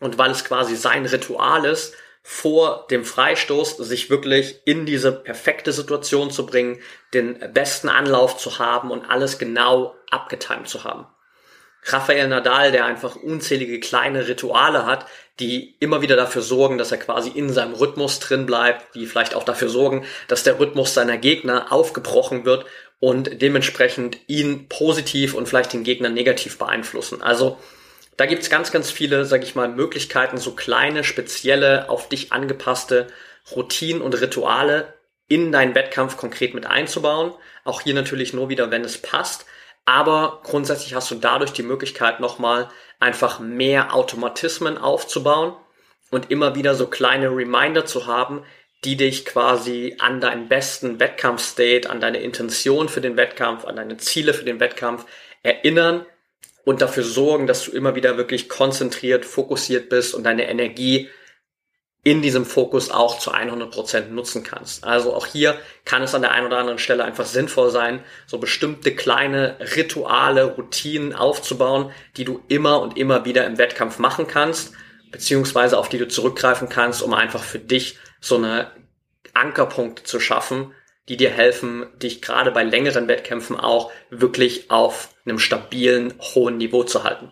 und 0.00 0.18
weil 0.18 0.30
es 0.30 0.44
quasi 0.44 0.76
sein 0.76 1.06
Ritual 1.06 1.64
ist, 1.64 1.94
vor 2.22 2.86
dem 2.90 3.04
Freistoß 3.04 3.78
sich 3.78 4.08
wirklich 4.08 4.60
in 4.64 4.86
diese 4.86 5.12
perfekte 5.12 5.72
Situation 5.72 6.30
zu 6.30 6.46
bringen, 6.46 6.80
den 7.14 7.52
besten 7.52 7.88
Anlauf 7.88 8.36
zu 8.38 8.58
haben 8.58 8.90
und 8.90 9.04
alles 9.04 9.38
genau 9.38 9.96
abgetimt 10.10 10.68
zu 10.68 10.84
haben. 10.84 11.06
Rafael 11.84 12.28
Nadal, 12.28 12.70
der 12.70 12.84
einfach 12.84 13.16
unzählige 13.16 13.80
kleine 13.80 14.28
Rituale 14.28 14.86
hat, 14.86 15.06
die 15.40 15.74
immer 15.80 16.02
wieder 16.02 16.14
dafür 16.14 16.42
sorgen, 16.42 16.78
dass 16.78 16.92
er 16.92 16.98
quasi 16.98 17.30
in 17.30 17.52
seinem 17.52 17.74
Rhythmus 17.74 18.20
drin 18.20 18.46
bleibt, 18.46 18.94
die 18.94 19.06
vielleicht 19.06 19.34
auch 19.34 19.44
dafür 19.44 19.68
sorgen, 19.68 20.04
dass 20.28 20.44
der 20.44 20.60
Rhythmus 20.60 20.94
seiner 20.94 21.18
Gegner 21.18 21.72
aufgebrochen 21.72 22.44
wird 22.44 22.66
und 23.00 23.42
dementsprechend 23.42 24.18
ihn 24.28 24.68
positiv 24.68 25.34
und 25.34 25.48
vielleicht 25.48 25.72
den 25.72 25.82
Gegner 25.82 26.08
negativ 26.08 26.58
beeinflussen. 26.58 27.20
Also 27.20 27.58
da 28.16 28.26
gibt's 28.26 28.50
ganz, 28.50 28.70
ganz 28.70 28.90
viele, 28.90 29.24
sag 29.24 29.42
ich 29.42 29.56
mal, 29.56 29.68
Möglichkeiten, 29.68 30.36
so 30.36 30.52
kleine, 30.52 31.02
spezielle, 31.02 31.88
auf 31.88 32.08
dich 32.08 32.32
angepasste 32.32 33.08
Routinen 33.50 34.02
und 34.02 34.20
Rituale 34.20 34.94
in 35.26 35.50
deinen 35.50 35.74
Wettkampf 35.74 36.16
konkret 36.16 36.54
mit 36.54 36.66
einzubauen. 36.66 37.32
Auch 37.64 37.80
hier 37.80 37.94
natürlich 37.94 38.32
nur 38.32 38.48
wieder, 38.50 38.70
wenn 38.70 38.84
es 38.84 38.98
passt. 38.98 39.46
Aber 39.84 40.40
grundsätzlich 40.44 40.94
hast 40.94 41.10
du 41.10 41.16
dadurch 41.16 41.52
die 41.52 41.62
Möglichkeit, 41.62 42.20
nochmal 42.20 42.70
einfach 43.00 43.40
mehr 43.40 43.94
Automatismen 43.94 44.78
aufzubauen 44.78 45.54
und 46.10 46.30
immer 46.30 46.54
wieder 46.54 46.74
so 46.74 46.86
kleine 46.86 47.28
Reminder 47.28 47.84
zu 47.84 48.06
haben, 48.06 48.44
die 48.84 48.96
dich 48.96 49.24
quasi 49.24 49.96
an 49.98 50.20
deinen 50.20 50.48
besten 50.48 51.00
Wettkampfstate, 51.00 51.88
an 51.88 52.00
deine 52.00 52.18
Intention 52.18 52.88
für 52.88 53.00
den 53.00 53.16
Wettkampf, 53.16 53.64
an 53.64 53.76
deine 53.76 53.96
Ziele 53.96 54.34
für 54.34 54.44
den 54.44 54.60
Wettkampf 54.60 55.04
erinnern 55.42 56.04
und 56.64 56.82
dafür 56.82 57.04
sorgen, 57.04 57.46
dass 57.46 57.64
du 57.64 57.72
immer 57.72 57.94
wieder 57.94 58.16
wirklich 58.16 58.48
konzentriert, 58.48 59.24
fokussiert 59.24 59.88
bist 59.88 60.14
und 60.14 60.24
deine 60.24 60.48
Energie 60.48 61.08
in 62.04 62.20
diesem 62.20 62.44
Fokus 62.44 62.90
auch 62.90 63.18
zu 63.18 63.30
100 63.30 63.70
Prozent 63.70 64.12
nutzen 64.12 64.42
kannst. 64.42 64.82
Also 64.82 65.14
auch 65.14 65.26
hier 65.26 65.56
kann 65.84 66.02
es 66.02 66.14
an 66.14 66.22
der 66.22 66.32
einen 66.32 66.46
oder 66.46 66.58
anderen 66.58 66.78
Stelle 66.78 67.04
einfach 67.04 67.26
sinnvoll 67.26 67.70
sein, 67.70 68.02
so 68.26 68.38
bestimmte 68.38 68.94
kleine 68.94 69.56
Rituale, 69.76 70.44
Routinen 70.44 71.14
aufzubauen, 71.14 71.92
die 72.16 72.24
du 72.24 72.42
immer 72.48 72.80
und 72.80 72.98
immer 72.98 73.24
wieder 73.24 73.46
im 73.46 73.56
Wettkampf 73.56 74.00
machen 74.00 74.26
kannst, 74.26 74.72
beziehungsweise 75.12 75.78
auf 75.78 75.88
die 75.88 75.98
du 75.98 76.08
zurückgreifen 76.08 76.68
kannst, 76.68 77.02
um 77.02 77.14
einfach 77.14 77.44
für 77.44 77.60
dich 77.60 77.98
so 78.20 78.36
eine 78.36 78.72
Ankerpunkte 79.32 80.02
zu 80.02 80.18
schaffen, 80.18 80.72
die 81.08 81.16
dir 81.16 81.30
helfen, 81.30 81.86
dich 81.98 82.20
gerade 82.20 82.50
bei 82.50 82.64
längeren 82.64 83.06
Wettkämpfen 83.06 83.58
auch 83.58 83.92
wirklich 84.10 84.70
auf 84.70 85.10
einem 85.24 85.38
stabilen, 85.38 86.14
hohen 86.34 86.56
Niveau 86.56 86.82
zu 86.82 87.04
halten. 87.04 87.30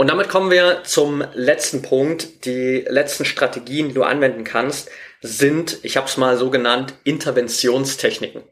Und 0.00 0.06
damit 0.06 0.30
kommen 0.30 0.50
wir 0.50 0.82
zum 0.84 1.22
letzten 1.34 1.82
Punkt. 1.82 2.46
Die 2.46 2.86
letzten 2.88 3.26
Strategien, 3.26 3.88
die 3.88 3.94
du 3.94 4.02
anwenden 4.02 4.44
kannst, 4.44 4.88
sind, 5.20 5.78
ich 5.82 5.98
habe 5.98 6.06
es 6.06 6.16
mal 6.16 6.38
so 6.38 6.48
genannt, 6.48 6.94
Interventionstechniken. 7.04 8.42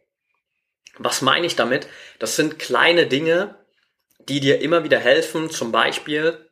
Was 0.98 1.22
meine 1.22 1.46
ich 1.46 1.56
damit? 1.56 1.88
Das 2.18 2.36
sind 2.36 2.58
kleine 2.58 3.06
Dinge, 3.06 3.56
die 4.28 4.40
dir 4.40 4.60
immer 4.60 4.84
wieder 4.84 4.98
helfen, 4.98 5.48
zum 5.48 5.72
Beispiel 5.72 6.50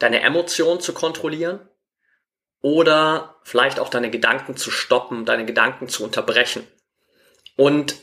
deine 0.00 0.22
Emotionen 0.22 0.80
zu 0.80 0.92
kontrollieren 0.92 1.60
oder 2.62 3.36
vielleicht 3.44 3.78
auch 3.78 3.90
deine 3.90 4.10
Gedanken 4.10 4.56
zu 4.56 4.72
stoppen, 4.72 5.24
deine 5.24 5.46
Gedanken 5.46 5.86
zu 5.86 6.02
unterbrechen. 6.02 6.66
Und 7.54 7.94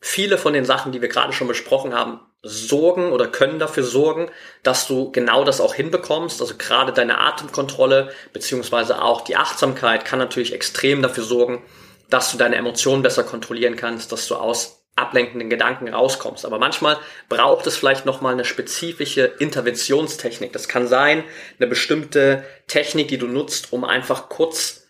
viele 0.00 0.38
von 0.38 0.54
den 0.54 0.64
Sachen, 0.64 0.92
die 0.92 1.02
wir 1.02 1.10
gerade 1.10 1.34
schon 1.34 1.48
besprochen 1.48 1.92
haben, 1.92 2.31
sorgen 2.42 3.12
oder 3.12 3.28
können 3.28 3.58
dafür 3.58 3.84
sorgen, 3.84 4.28
dass 4.62 4.88
du 4.88 5.12
genau 5.12 5.44
das 5.44 5.60
auch 5.60 5.74
hinbekommst. 5.74 6.40
Also 6.40 6.54
gerade 6.58 6.92
deine 6.92 7.18
Atemkontrolle 7.18 8.10
beziehungsweise 8.32 9.00
auch 9.00 9.20
die 9.22 9.36
Achtsamkeit 9.36 10.04
kann 10.04 10.18
natürlich 10.18 10.52
extrem 10.52 11.02
dafür 11.02 11.24
sorgen, 11.24 11.62
dass 12.10 12.32
du 12.32 12.38
deine 12.38 12.56
Emotionen 12.56 13.02
besser 13.02 13.22
kontrollieren 13.22 13.76
kannst, 13.76 14.12
dass 14.12 14.26
du 14.26 14.34
aus 14.34 14.82
ablenkenden 14.96 15.48
Gedanken 15.48 15.88
rauskommst. 15.88 16.44
Aber 16.44 16.58
manchmal 16.58 16.98
braucht 17.28 17.66
es 17.66 17.76
vielleicht 17.76 18.04
nochmal 18.04 18.34
eine 18.34 18.44
spezifische 18.44 19.24
Interventionstechnik. 19.38 20.52
Das 20.52 20.68
kann 20.68 20.86
sein, 20.86 21.24
eine 21.58 21.68
bestimmte 21.68 22.44
Technik, 22.66 23.08
die 23.08 23.18
du 23.18 23.26
nutzt, 23.26 23.72
um 23.72 23.84
einfach 23.84 24.28
kurz 24.28 24.81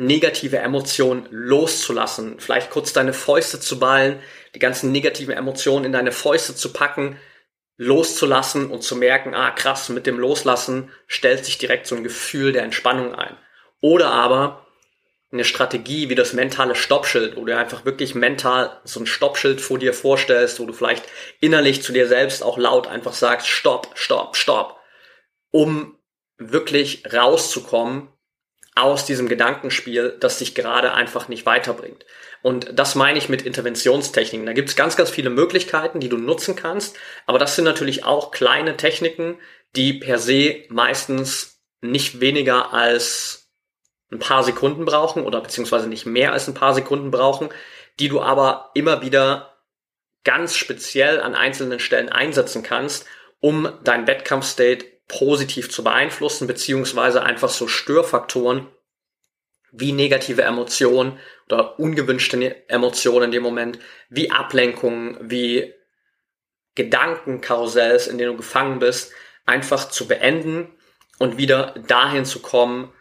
negative 0.00 0.58
Emotionen 0.58 1.26
loszulassen. 1.30 2.40
Vielleicht 2.40 2.70
kurz 2.70 2.92
deine 2.94 3.12
Fäuste 3.12 3.60
zu 3.60 3.78
ballen, 3.78 4.18
die 4.54 4.58
ganzen 4.58 4.92
negativen 4.92 5.34
Emotionen 5.34 5.84
in 5.84 5.92
deine 5.92 6.10
Fäuste 6.10 6.54
zu 6.56 6.72
packen, 6.72 7.18
loszulassen 7.76 8.70
und 8.70 8.82
zu 8.82 8.96
merken, 8.96 9.34
ah 9.34 9.50
krass, 9.50 9.90
mit 9.90 10.06
dem 10.06 10.18
Loslassen 10.18 10.90
stellt 11.06 11.44
sich 11.44 11.58
direkt 11.58 11.86
so 11.86 11.96
ein 11.96 12.02
Gefühl 12.02 12.52
der 12.52 12.62
Entspannung 12.62 13.14
ein. 13.14 13.36
Oder 13.82 14.10
aber 14.10 14.66
eine 15.32 15.44
Strategie 15.44 16.08
wie 16.08 16.14
das 16.14 16.32
mentale 16.32 16.74
Stoppschild, 16.74 17.36
wo 17.36 17.44
du 17.44 17.56
einfach 17.56 17.84
wirklich 17.84 18.14
mental 18.14 18.80
so 18.84 19.00
ein 19.00 19.06
Stoppschild 19.06 19.60
vor 19.60 19.78
dir 19.78 19.92
vorstellst, 19.92 20.60
wo 20.60 20.66
du 20.66 20.72
vielleicht 20.72 21.04
innerlich 21.40 21.82
zu 21.82 21.92
dir 21.92 22.08
selbst 22.08 22.42
auch 22.42 22.56
laut 22.56 22.86
einfach 22.86 23.12
sagst, 23.12 23.48
stopp, 23.48 23.90
stopp, 23.94 24.34
stopp, 24.36 24.80
um 25.50 25.98
wirklich 26.38 27.04
rauszukommen 27.12 28.08
aus 28.74 29.04
diesem 29.04 29.28
Gedankenspiel, 29.28 30.16
das 30.20 30.38
dich 30.38 30.54
gerade 30.54 30.94
einfach 30.94 31.28
nicht 31.28 31.44
weiterbringt. 31.44 32.06
Und 32.42 32.78
das 32.78 32.94
meine 32.94 33.18
ich 33.18 33.28
mit 33.28 33.42
Interventionstechniken. 33.42 34.46
Da 34.46 34.52
gibt 34.52 34.68
es 34.68 34.76
ganz, 34.76 34.96
ganz 34.96 35.10
viele 35.10 35.30
Möglichkeiten, 35.30 36.00
die 36.00 36.08
du 36.08 36.16
nutzen 36.16 36.56
kannst, 36.56 36.96
aber 37.26 37.38
das 37.38 37.56
sind 37.56 37.64
natürlich 37.64 38.04
auch 38.04 38.30
kleine 38.30 38.76
Techniken, 38.76 39.38
die 39.76 39.94
per 39.94 40.18
se 40.18 40.64
meistens 40.68 41.60
nicht 41.80 42.20
weniger 42.20 42.72
als 42.72 43.50
ein 44.10 44.18
paar 44.18 44.42
Sekunden 44.42 44.84
brauchen 44.84 45.24
oder 45.24 45.40
beziehungsweise 45.40 45.88
nicht 45.88 46.06
mehr 46.06 46.32
als 46.32 46.48
ein 46.48 46.54
paar 46.54 46.74
Sekunden 46.74 47.10
brauchen, 47.10 47.50
die 47.98 48.08
du 48.08 48.20
aber 48.20 48.70
immer 48.74 49.02
wieder 49.02 49.58
ganz 50.24 50.56
speziell 50.56 51.20
an 51.20 51.34
einzelnen 51.34 51.78
Stellen 51.78 52.08
einsetzen 52.08 52.62
kannst, 52.62 53.06
um 53.40 53.70
dein 53.84 54.06
Wettkampfstate 54.06 54.84
positiv 55.10 55.70
zu 55.70 55.82
beeinflussen, 55.82 56.46
beziehungsweise 56.46 57.22
einfach 57.22 57.50
so 57.50 57.66
Störfaktoren 57.66 58.68
wie 59.72 59.92
negative 59.92 60.42
Emotionen 60.42 61.18
oder 61.46 61.78
ungewünschte 61.78 62.68
Emotionen 62.68 63.26
in 63.26 63.30
dem 63.32 63.42
Moment, 63.42 63.78
wie 64.08 64.30
Ablenkungen, 64.30 65.18
wie 65.20 65.74
Gedankenkarussells, 66.76 68.06
in 68.06 68.18
dem 68.18 68.30
du 68.30 68.36
gefangen 68.36 68.78
bist, 68.78 69.12
einfach 69.46 69.88
zu 69.88 70.06
beenden 70.06 70.68
und 71.18 71.38
wieder 71.38 71.74
dahin 71.86 72.24
zu 72.24 72.40
kommen, 72.40 72.92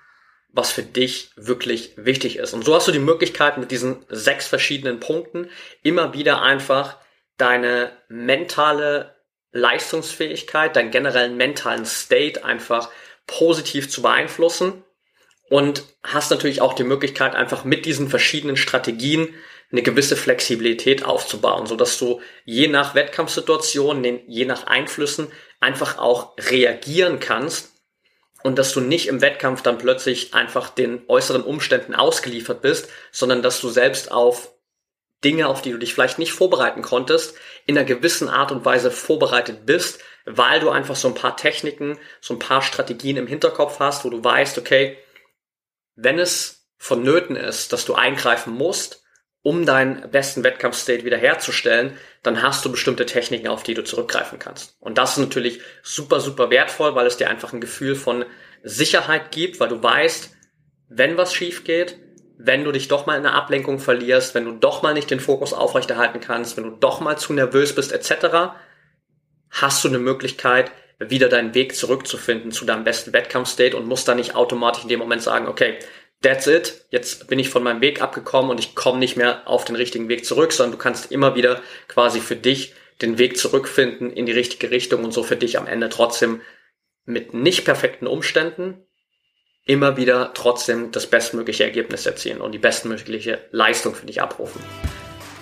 was 0.51 0.71
für 0.71 0.83
dich 0.83 1.31
wirklich 1.35 1.93
wichtig 1.95 2.37
ist. 2.37 2.53
Und 2.53 2.65
so 2.65 2.73
hast 2.73 2.87
du 2.87 2.91
die 2.91 2.99
Möglichkeit, 2.99 3.59
mit 3.59 3.69
diesen 3.69 4.03
sechs 4.09 4.47
verschiedenen 4.47 4.99
Punkten 4.99 5.49
immer 5.83 6.13
wieder 6.13 6.41
einfach 6.41 6.97
deine 7.37 7.91
mentale 8.07 9.15
Leistungsfähigkeit, 9.51 10.75
deinen 10.75 10.91
generellen 10.91 11.37
mentalen 11.37 11.85
State 11.85 12.45
einfach 12.45 12.89
positiv 13.27 13.89
zu 13.89 14.01
beeinflussen 14.01 14.83
und 15.49 15.83
hast 16.03 16.31
natürlich 16.31 16.61
auch 16.61 16.73
die 16.73 16.83
Möglichkeit, 16.83 17.35
einfach 17.35 17.63
mit 17.63 17.85
diesen 17.85 18.09
verschiedenen 18.09 18.57
Strategien 18.57 19.33
eine 19.71 19.81
gewisse 19.83 20.15
Flexibilität 20.15 21.05
aufzubauen, 21.05 21.67
so 21.67 21.75
dass 21.75 21.97
du 21.99 22.21
je 22.45 22.67
nach 22.67 22.95
Wettkampfsituation, 22.95 24.03
je 24.27 24.45
nach 24.45 24.65
Einflüssen 24.65 25.27
einfach 25.59 25.97
auch 25.99 26.35
reagieren 26.37 27.19
kannst 27.19 27.71
und 28.43 28.57
dass 28.57 28.73
du 28.73 28.81
nicht 28.81 29.07
im 29.07 29.21
Wettkampf 29.21 29.61
dann 29.61 29.77
plötzlich 29.77 30.33
einfach 30.33 30.69
den 30.69 31.01
äußeren 31.07 31.43
Umständen 31.43 31.93
ausgeliefert 31.93 32.61
bist, 32.61 32.89
sondern 33.11 33.43
dass 33.43 33.61
du 33.61 33.69
selbst 33.69 34.11
auf 34.11 34.51
Dinge, 35.23 35.47
auf 35.47 35.61
die 35.61 35.71
du 35.71 35.77
dich 35.77 35.93
vielleicht 35.93 36.19
nicht 36.19 36.31
vorbereiten 36.31 36.81
konntest, 36.81 37.35
in 37.65 37.77
einer 37.77 37.85
gewissen 37.85 38.29
Art 38.29 38.51
und 38.51 38.65
Weise 38.65 38.91
vorbereitet 38.91 39.65
bist, 39.65 39.99
weil 40.25 40.59
du 40.59 40.69
einfach 40.69 40.95
so 40.95 41.07
ein 41.07 41.15
paar 41.15 41.35
Techniken, 41.35 41.97
so 42.21 42.33
ein 42.33 42.39
paar 42.39 42.61
Strategien 42.61 43.17
im 43.17 43.27
Hinterkopf 43.27 43.79
hast, 43.79 44.05
wo 44.05 44.09
du 44.09 44.23
weißt, 44.23 44.57
okay, 44.57 44.97
wenn 45.95 46.19
es 46.19 46.67
vonnöten 46.77 47.35
ist, 47.35 47.73
dass 47.73 47.85
du 47.85 47.95
eingreifen 47.95 48.53
musst, 48.53 49.03
um 49.41 49.65
deinen 49.65 50.09
besten 50.11 50.43
Wettkampfstate 50.43 51.05
wiederherzustellen, 51.05 51.97
dann 52.23 52.41
hast 52.41 52.63
du 52.65 52.71
bestimmte 52.71 53.05
Techniken, 53.05 53.47
auf 53.47 53.63
die 53.63 53.73
du 53.73 53.83
zurückgreifen 53.83 54.39
kannst. 54.39 54.75
Und 54.79 54.97
das 54.97 55.11
ist 55.11 55.17
natürlich 55.17 55.61
super, 55.81 56.19
super 56.19 56.49
wertvoll, 56.49 56.95
weil 56.95 57.07
es 57.07 57.17
dir 57.17 57.29
einfach 57.29 57.53
ein 57.53 57.61
Gefühl 57.61 57.95
von 57.95 58.25
Sicherheit 58.63 59.31
gibt, 59.31 59.59
weil 59.59 59.69
du 59.69 59.81
weißt, 59.81 60.35
wenn 60.89 61.17
was 61.17 61.33
schief 61.33 61.63
geht, 61.63 61.97
wenn 62.41 62.63
du 62.63 62.71
dich 62.71 62.87
doch 62.87 63.05
mal 63.05 63.17
in 63.17 63.25
einer 63.25 63.35
Ablenkung 63.35 63.79
verlierst, 63.79 64.33
wenn 64.33 64.45
du 64.45 64.53
doch 64.53 64.81
mal 64.81 64.93
nicht 64.93 65.11
den 65.11 65.19
Fokus 65.19 65.51
aufrechterhalten 65.53 66.21
kannst, 66.21 66.55
wenn 66.55 66.63
du 66.63 66.69
doch 66.69 67.01
mal 67.01 67.17
zu 67.17 67.33
nervös 67.33 67.75
bist, 67.75 67.91
etc., 67.91 68.53
hast 69.51 69.83
du 69.83 69.89
eine 69.89 69.99
Möglichkeit, 69.99 70.71
wieder 70.99 71.27
deinen 71.27 71.53
Weg 71.53 71.75
zurückzufinden 71.75 72.53
zu 72.53 72.63
deinem 72.63 72.85
besten 72.85 73.11
Wettkampfstate 73.11 73.75
und 73.75 73.87
musst 73.87 74.07
dann 74.07 74.17
nicht 74.17 74.35
automatisch 74.35 74.83
in 74.83 74.89
dem 74.89 74.99
Moment 74.99 75.21
sagen, 75.21 75.49
okay, 75.49 75.79
that's 76.21 76.47
it, 76.47 76.85
jetzt 76.91 77.27
bin 77.27 77.39
ich 77.39 77.49
von 77.49 77.61
meinem 77.61 77.81
Weg 77.81 78.01
abgekommen 78.01 78.51
und 78.51 78.59
ich 78.59 78.73
komme 78.73 78.99
nicht 78.99 79.17
mehr 79.17 79.45
auf 79.45 79.65
den 79.65 79.75
richtigen 79.75 80.07
Weg 80.07 80.25
zurück, 80.25 80.53
sondern 80.53 80.77
du 80.77 80.81
kannst 80.81 81.11
immer 81.11 81.35
wieder 81.35 81.61
quasi 81.89 82.21
für 82.21 82.37
dich 82.37 82.73
den 83.01 83.17
Weg 83.17 83.37
zurückfinden 83.37 84.13
in 84.13 84.25
die 84.25 84.31
richtige 84.31 84.71
Richtung 84.71 85.03
und 85.03 85.11
so 85.11 85.23
für 85.23 85.35
dich 85.35 85.57
am 85.57 85.67
Ende 85.67 85.89
trotzdem 85.89 86.39
mit 87.03 87.33
nicht 87.33 87.65
perfekten 87.65 88.07
Umständen 88.07 88.85
immer 89.69 89.97
wieder 89.97 90.31
trotzdem 90.33 90.91
das 90.91 91.05
bestmögliche 91.05 91.63
Ergebnis 91.63 92.07
erzielen 92.07 92.41
und 92.41 92.53
die 92.53 92.57
bestmögliche 92.57 93.37
Leistung 93.51 93.93
für 93.93 94.07
dich 94.07 94.19
abrufen. 94.19 94.63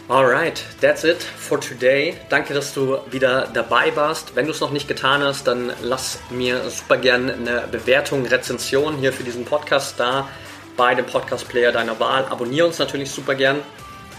Alright, 0.10 0.64
that's 0.82 1.06
it 1.06 1.24
for 1.24 1.62
today. 1.62 2.14
Danke, 2.30 2.54
dass 2.54 2.74
du 2.74 2.98
wieder 3.10 3.48
dabei 3.54 3.96
warst. 3.96 4.36
Wenn 4.36 4.46
du 4.46 4.52
es 4.52 4.60
noch 4.60 4.72
nicht 4.72 4.90
getan 4.90 5.24
hast, 5.24 5.48
dann 5.48 5.72
lass 5.82 6.20
mir 6.30 6.70
super 6.70 6.98
gerne 6.98 7.34
eine 7.34 7.64
Bewertung, 7.72 8.26
Rezension 8.26 8.98
hier 8.98 9.14
für 9.14 9.24
diesen 9.24 9.46
Podcast 9.46 9.98
da 9.98 10.28
bei 10.76 10.94
dem 10.94 11.06
Podcast-Player 11.06 11.72
deiner 11.72 11.98
Wahl. 12.02 12.26
Abonniere 12.26 12.68
uns 12.68 12.80
natürlich 12.80 13.10
super 13.10 13.34
gern. 13.34 13.62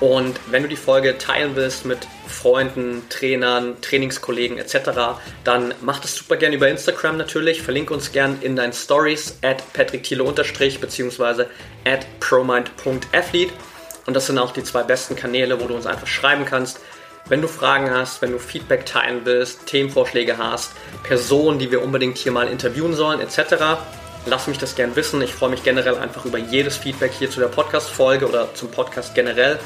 Und 0.01 0.39
wenn 0.51 0.63
du 0.63 0.69
die 0.69 0.77
Folge 0.77 1.19
teilen 1.19 1.57
willst 1.57 1.85
mit 1.85 2.07
Freunden, 2.29 3.03
Trainern, 3.09 3.81
Trainingskollegen 3.81 4.57
etc., 4.57 5.19
dann 5.43 5.75
mach 5.81 5.99
das 5.99 6.15
super 6.15 6.37
gern 6.37 6.53
über 6.53 6.69
Instagram 6.69 7.17
natürlich. 7.17 7.63
Verlinke 7.63 7.95
uns 7.95 8.13
gern 8.13 8.39
in 8.41 8.55
deinen 8.55 8.73
Stories 8.73 9.39
at 9.43 9.73
patrickthiele 9.73 10.23
beziehungsweise 10.23 11.51
at 11.85 12.07
promind.athlete. 12.21 13.53
Und 14.07 14.15
das 14.15 14.27
sind 14.27 14.39
auch 14.39 14.53
die 14.53 14.63
zwei 14.63 14.85
besten 14.85 15.17
Kanäle, 15.17 15.61
wo 15.61 15.67
du 15.67 15.75
uns 15.75 15.87
einfach 15.87 16.07
schreiben 16.07 16.45
kannst. 16.45 16.81
Wenn 17.29 17.43
du 17.43 17.49
Fragen 17.49 17.91
hast, 17.91 18.23
wenn 18.23 18.33
du 18.33 18.39
Feedback 18.39 18.87
teilen 18.87 19.23
willst, 19.25 19.67
Themenvorschläge 19.67 20.39
hast, 20.39 20.73
Personen, 21.03 21.59
die 21.59 21.71
wir 21.71 21.83
unbedingt 21.83 22.17
hier 22.17 22.33
mal 22.33 22.49
interviewen 22.49 22.95
sollen, 22.95 23.21
etc., 23.21 23.81
lass 24.25 24.47
mich 24.47 24.59
das 24.59 24.77
gern 24.77 24.97
wissen. 24.97 25.21
Ich 25.21 25.35
freue 25.35 25.51
mich 25.51 25.63
generell 25.63 25.97
einfach 25.97 26.25
über 26.25 26.39
jedes 26.39 26.77
Feedback 26.77 27.13
hier 27.13 27.31
zu 27.31 27.41
der 27.41 27.49
Podcast-Folge 27.49 28.27
oder 28.27 28.55
zum 28.55 28.71
Podcast 28.71 29.15
generell. 29.15 29.59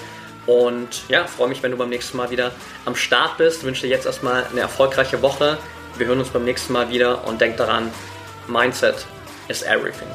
Und 0.46 1.08
ja, 1.08 1.26
freue 1.26 1.48
mich, 1.48 1.62
wenn 1.62 1.70
du 1.70 1.76
beim 1.76 1.88
nächsten 1.88 2.16
Mal 2.16 2.30
wieder 2.30 2.52
am 2.84 2.96
Start 2.96 3.38
bist. 3.38 3.64
Wünsche 3.64 3.82
dir 3.82 3.88
jetzt 3.88 4.06
erstmal 4.06 4.44
eine 4.44 4.60
erfolgreiche 4.60 5.22
Woche. 5.22 5.58
Wir 5.96 6.06
hören 6.06 6.18
uns 6.18 6.30
beim 6.30 6.44
nächsten 6.44 6.72
Mal 6.72 6.90
wieder 6.90 7.26
und 7.26 7.40
denk 7.40 7.56
daran, 7.56 7.90
Mindset 8.48 9.06
is 9.48 9.62
everything. 9.62 10.08